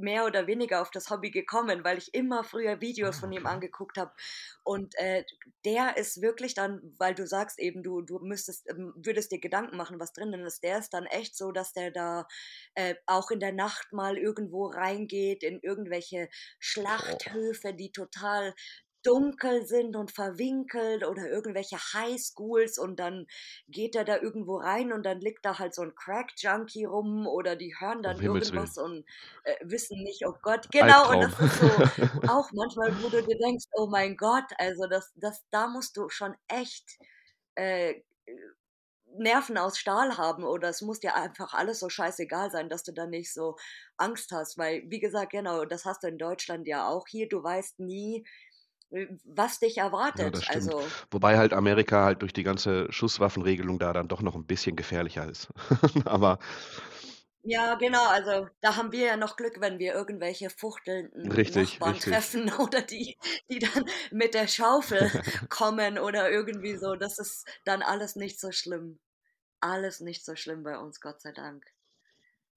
mehr 0.00 0.24
oder 0.26 0.46
weniger 0.46 0.80
auf 0.80 0.92
das 0.92 1.10
Hobby 1.10 1.32
gekommen, 1.32 1.82
weil 1.82 1.98
ich 1.98 2.14
immer 2.14 2.44
früher 2.44 2.80
Videos 2.80 3.18
Ah, 3.18 3.18
von 3.18 3.32
ihm 3.32 3.46
angeguckt 3.46 3.98
habe. 3.98 4.12
Und, 4.62 4.94
äh, 4.96 5.24
der 5.64 5.96
ist 5.96 6.22
wirklich 6.22 6.54
dann 6.54 6.80
weil 6.98 7.16
du 7.16 7.26
sagst 7.26 7.58
eben, 7.58 7.82
du 7.82 8.02
du 8.02 8.20
müsstest 8.20 8.68
ähm, 8.70 8.92
würdest 8.96 9.32
dir 9.32 9.40
Gedanken 9.40 9.76
machen, 9.76 9.98
was 9.98 10.12
drinnen 10.12 10.42
ist. 10.46 10.62
Der 10.62 10.78
ist 10.78 10.90
dann 10.94 11.06
echt 11.06 11.36
so, 11.36 11.50
dass 11.50 11.72
der 11.72 11.90
da, 11.90 12.28
äh, 12.74 12.94
auch 13.06 13.30
in 13.32 13.40
der 13.40 13.52
Nacht 13.52 13.92
mal 13.92 14.16
irgendwo 14.18 14.66
reingeht 14.66 15.42
in 15.42 15.58
irgendwelche. 15.62 16.28
Schlachthöfe, 16.60 17.74
die 17.74 17.90
total 17.92 18.54
dunkel 19.02 19.66
sind 19.66 19.96
und 19.96 20.10
verwinkelt 20.10 21.06
oder 21.06 21.28
irgendwelche 21.28 21.76
Highschools 21.76 22.78
und 22.78 22.98
dann 22.98 23.26
geht 23.68 23.94
er 23.94 24.04
da 24.04 24.16
irgendwo 24.16 24.56
rein 24.56 24.92
und 24.92 25.04
dann 25.04 25.20
liegt 25.20 25.44
da 25.44 25.58
halt 25.58 25.74
so 25.74 25.82
ein 25.82 25.94
Crack-Junkie 25.94 26.84
rum 26.84 27.26
oder 27.26 27.56
die 27.56 27.74
hören 27.78 28.02
dann 28.02 28.20
irgendwas 28.20 28.76
und 28.76 29.04
äh, 29.44 29.54
wissen 29.62 30.02
nicht, 30.02 30.26
oh 30.26 30.34
Gott, 30.42 30.68
genau, 30.70 31.10
und 31.10 31.24
Albtraum. 31.24 31.48
das 31.48 31.98
ist 31.98 32.04
so 32.04 32.28
auch 32.28 32.50
manchmal, 32.52 33.02
wo 33.02 33.08
du 33.08 33.22
dir 33.22 33.38
denkst, 33.38 33.66
oh 33.72 33.86
mein 33.86 34.16
Gott, 34.16 34.50
also 34.58 34.86
das, 34.86 35.12
das, 35.16 35.44
da 35.50 35.68
musst 35.68 35.96
du 35.96 36.08
schon 36.08 36.34
echt 36.48 36.98
äh, 37.54 38.02
Nerven 39.16 39.58
aus 39.58 39.78
Stahl 39.78 40.16
haben 40.16 40.44
oder 40.44 40.68
es 40.68 40.82
muss 40.82 41.00
dir 41.00 41.14
einfach 41.16 41.54
alles 41.54 41.80
so 41.80 41.88
scheißegal 41.88 42.50
sein, 42.50 42.68
dass 42.68 42.84
du 42.84 42.92
da 42.92 43.06
nicht 43.06 43.32
so 43.32 43.56
Angst 43.96 44.30
hast, 44.32 44.58
weil, 44.58 44.82
wie 44.86 45.00
gesagt, 45.00 45.32
genau, 45.32 45.64
das 45.64 45.84
hast 45.84 46.02
du 46.02 46.08
in 46.08 46.18
Deutschland 46.18 46.66
ja 46.66 46.88
auch 46.88 47.06
hier, 47.08 47.28
du 47.28 47.42
weißt 47.42 47.80
nie, 47.80 48.26
was 49.24 49.58
dich 49.60 49.78
Ja, 50.14 50.30
erwartet. 50.30 50.42
stimmt. 50.42 50.74
Also, 50.74 50.94
Wobei 51.10 51.36
halt 51.38 51.52
Amerika 51.52 52.04
halt 52.04 52.22
durch 52.22 52.32
die 52.32 52.42
ganze 52.42 52.90
Schusswaffenregelung 52.90 53.78
da 53.78 53.92
dann 53.92 54.08
doch 54.08 54.22
noch 54.22 54.34
ein 54.34 54.46
bisschen 54.46 54.74
gefährlicher 54.74 55.28
ist. 55.28 55.48
Aber 56.06 56.38
ja, 57.42 57.76
genau, 57.76 58.06
also 58.08 58.48
da 58.60 58.76
haben 58.76 58.92
wir 58.92 59.06
ja 59.06 59.16
noch 59.16 59.36
Glück, 59.36 59.60
wenn 59.60 59.78
wir 59.78 59.94
irgendwelche 59.94 60.50
fuchtelnden 60.50 61.34
richtig, 61.34 61.80
Nachbarn 61.80 62.00
richtig. 62.00 62.00
treffen 62.00 62.52
oder 62.58 62.82
die, 62.82 63.16
die 63.50 63.58
dann 63.60 63.84
mit 64.10 64.34
der 64.34 64.48
Schaufel 64.48 65.12
kommen 65.48 65.98
oder 65.98 66.30
irgendwie 66.30 66.76
so. 66.76 66.96
Das 66.96 67.18
ist 67.18 67.46
dann 67.64 67.82
alles 67.82 68.16
nicht 68.16 68.40
so 68.40 68.52
schlimm. 68.52 69.00
Alles 69.60 70.00
nicht 70.00 70.24
so 70.26 70.36
schlimm 70.36 70.64
bei 70.64 70.78
uns, 70.78 71.00
Gott 71.00 71.22
sei 71.22 71.32
Dank. 71.32 71.66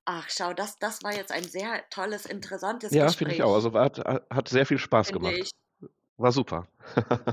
Ach, 0.05 0.29
schau, 0.29 0.53
das, 0.53 0.77
das 0.79 1.01
war 1.03 1.13
jetzt 1.15 1.31
ein 1.31 1.43
sehr 1.49 1.89
tolles, 1.89 2.25
interessantes 2.27 2.99
Ja, 2.99 3.13
finde 3.13 3.33
ich 3.33 3.41
auch. 3.43 3.53
Gespräch, 3.53 3.55
Also 3.55 3.73
hat, 3.73 3.99
hat 3.99 4.49
sehr 4.49 4.65
viel 4.65 4.77
Spaß 4.77 5.11
finde 5.11 5.11
gemacht. 5.11 5.41
ich. 5.41 5.51
War 6.21 6.31
super. 6.31 6.67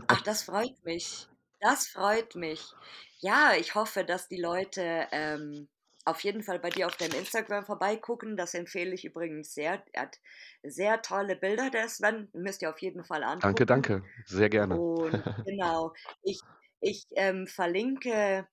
Ach, 0.07 0.22
das 0.22 0.42
freut 0.42 0.85
mich. 0.85 1.29
Das 1.61 1.88
freut 1.88 2.35
mich. 2.35 2.72
Ja, 3.20 3.53
ich 3.59 3.74
hoffe, 3.74 4.05
dass 4.05 4.29
die 4.29 4.40
Leute 4.40 5.07
ähm, 5.11 5.68
auf 6.05 6.20
jeden 6.20 6.42
Fall 6.42 6.59
bei 6.59 6.70
dir 6.70 6.87
auf 6.87 6.96
deinem 6.96 7.18
Instagram 7.18 7.64
vorbeigucken. 7.64 8.37
Das 8.37 8.55
empfehle 8.55 8.94
ich 8.94 9.05
übrigens 9.05 9.53
sehr. 9.53 9.83
Er 9.92 10.03
hat 10.03 10.18
sehr 10.62 11.03
tolle 11.03 11.37
Bilder, 11.37 11.70
der 11.70 11.88
Sven. 11.88 12.29
Müsst 12.33 12.62
ihr 12.62 12.70
auf 12.70 12.81
jeden 12.81 13.05
Fall 13.05 13.20
Danke, 13.20 13.46
angucken. 13.46 13.66
danke. 13.66 14.05
Sehr 14.24 14.48
gerne. 14.48 14.79
Und 14.79 15.12
genau, 15.46 15.92
ich, 16.22 16.40
ich 16.81 17.07
ähm, 17.16 17.46
verlinke 17.46 18.46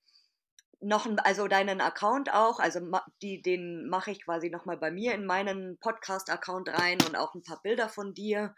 noch, 0.82 1.08
also 1.24 1.48
deinen 1.48 1.82
Account 1.82 2.34
auch, 2.34 2.60
also 2.60 2.80
die, 3.22 3.42
den 3.42 3.88
mache 3.88 4.12
ich 4.12 4.24
quasi 4.24 4.50
nochmal 4.50 4.78
bei 4.78 4.92
mir 4.92 5.14
in 5.14 5.26
meinen 5.26 5.78
Podcast-Account 5.80 6.70
rein 6.70 6.98
und 7.08 7.16
auch 7.16 7.34
ein 7.34 7.44
paar 7.44 7.62
Bilder 7.62 7.90
von 7.90 8.14
dir. 8.14 8.56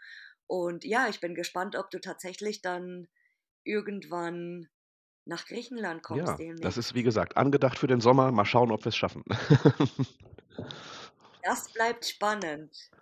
Und 0.48 0.84
ja, 0.84 1.08
ich 1.08 1.20
bin 1.20 1.36
gespannt, 1.36 1.76
ob 1.76 1.90
du 1.92 2.00
tatsächlich 2.00 2.62
dann 2.62 3.08
irgendwann 3.64 4.68
nach 5.26 5.46
Griechenland 5.46 6.02
kommst 6.04 6.38
Ja, 6.38 6.40
das 6.60 6.76
demnächst. 6.76 6.78
ist 6.78 6.94
wie 6.94 7.02
gesagt 7.02 7.36
angedacht 7.36 7.78
für 7.78 7.86
den 7.86 8.00
Sommer. 8.00 8.32
Mal 8.32 8.44
schauen, 8.46 8.72
ob 8.72 8.84
wir 8.84 8.88
es 8.90 8.96
schaffen. 8.96 9.24
Das 11.42 11.72
bleibt 11.72 12.04
spannend. 12.06 12.92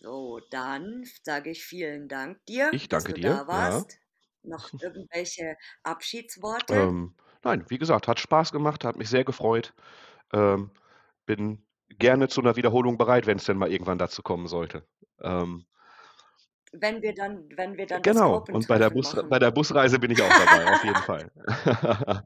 So, 0.00 0.40
dann 0.50 1.04
sage 1.24 1.50
ich 1.50 1.64
vielen 1.64 2.08
Dank 2.08 2.44
dir, 2.46 2.72
Ich 2.72 2.88
dass 2.88 3.06
danke 3.06 3.12
du 3.12 3.18
da 3.18 3.46
dir. 3.46 3.46
Ja. 3.50 3.84
warst. 3.86 3.98
Noch 4.42 4.70
irgendwelche 4.78 5.56
Abschiedsworte? 5.82 6.88
Ähm, 6.88 7.14
nein, 7.44 7.64
wie 7.68 7.78
gesagt, 7.78 8.08
hat 8.08 8.20
Spaß 8.20 8.52
gemacht, 8.52 8.84
hat 8.84 8.96
mich 8.96 9.08
sehr 9.08 9.24
gefreut. 9.24 9.74
Ähm, 10.32 10.70
bin 11.26 11.66
gerne 11.90 12.28
zu 12.28 12.40
einer 12.42 12.56
Wiederholung 12.56 12.98
bereit, 12.98 13.26
wenn 13.26 13.38
es 13.38 13.44
denn 13.44 13.58
mal 13.58 13.70
irgendwann 13.72 13.98
dazu 13.98 14.22
kommen 14.22 14.46
sollte. 14.48 14.86
Ähm, 15.22 15.66
Wenn 16.72 17.02
wir 17.02 17.14
dann, 17.14 17.48
wenn 17.56 17.76
wir 17.76 17.86
dann 17.86 18.02
genau. 18.02 18.44
Und 18.50 18.68
bei 18.68 18.78
der, 18.78 18.90
Bus, 18.90 19.16
bei 19.28 19.38
der 19.38 19.50
Busreise 19.50 19.98
bin 19.98 20.10
ich 20.10 20.22
auch 20.22 20.28
dabei, 20.28 20.72
auf 20.72 20.84
jeden 20.84 21.02
Fall. 21.02 21.30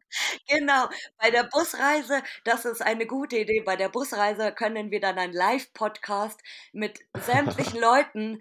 Genau, 0.48 0.86
bei 1.18 1.30
der 1.30 1.44
Busreise, 1.44 2.22
das 2.44 2.66
ist 2.66 2.82
eine 2.82 3.06
gute 3.06 3.38
Idee. 3.38 3.62
Bei 3.64 3.76
der 3.76 3.88
Busreise 3.88 4.52
können 4.52 4.90
wir 4.90 5.00
dann 5.00 5.18
einen 5.18 5.32
Live-Podcast 5.32 6.40
mit 6.72 7.00
sämtlichen 7.14 7.80
Leuten, 7.80 8.38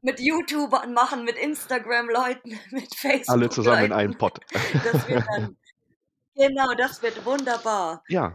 mit 0.00 0.20
YouTubern 0.20 0.94
machen, 0.94 1.24
mit 1.24 1.36
Instagram-Leuten, 1.36 2.58
mit 2.70 3.28
Alle 3.28 3.50
zusammen 3.50 3.84
in 3.84 3.92
einem. 3.92 4.16
Pott. 4.16 4.40
Das 4.84 5.08
wird 5.08 5.24
dann, 5.36 5.56
genau, 6.34 6.72
das 6.74 7.02
wird 7.02 7.24
wunderbar. 7.26 8.02
ja, 8.08 8.34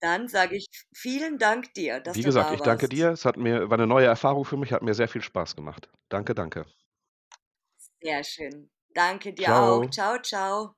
Dann 0.00 0.28
sage 0.28 0.56
ich 0.56 0.66
vielen 0.94 1.38
Dank 1.38 1.74
dir, 1.74 2.00
dass 2.00 2.18
wie 2.18 2.22
du 2.22 2.30
gesagt, 2.30 2.50
da 2.50 2.50
ich 2.50 2.60
danke 2.62 2.88
warst. 2.88 2.90
dir. 2.90 3.08
Es 3.10 3.24
hat 3.24 3.36
mir, 3.38 3.70
war 3.70 3.78
eine 3.78 3.86
neue 3.86 4.04
Erfahrung 4.06 4.44
für 4.44 4.56
mich, 4.58 4.72
hat 4.72 4.82
mir 4.82 4.92
sehr 4.94 5.08
viel 5.08 5.22
Spaß 5.22 5.56
gemacht. 5.56 5.88
Danke, 6.10 6.34
danke. 6.34 6.66
Sehr 8.02 8.24
schön. 8.24 8.70
Danke 8.94 9.32
dir 9.32 9.54
Ciao. 9.54 9.56
auch. 9.56 9.86
Ciao, 9.90 10.18
ciao. 10.20 10.74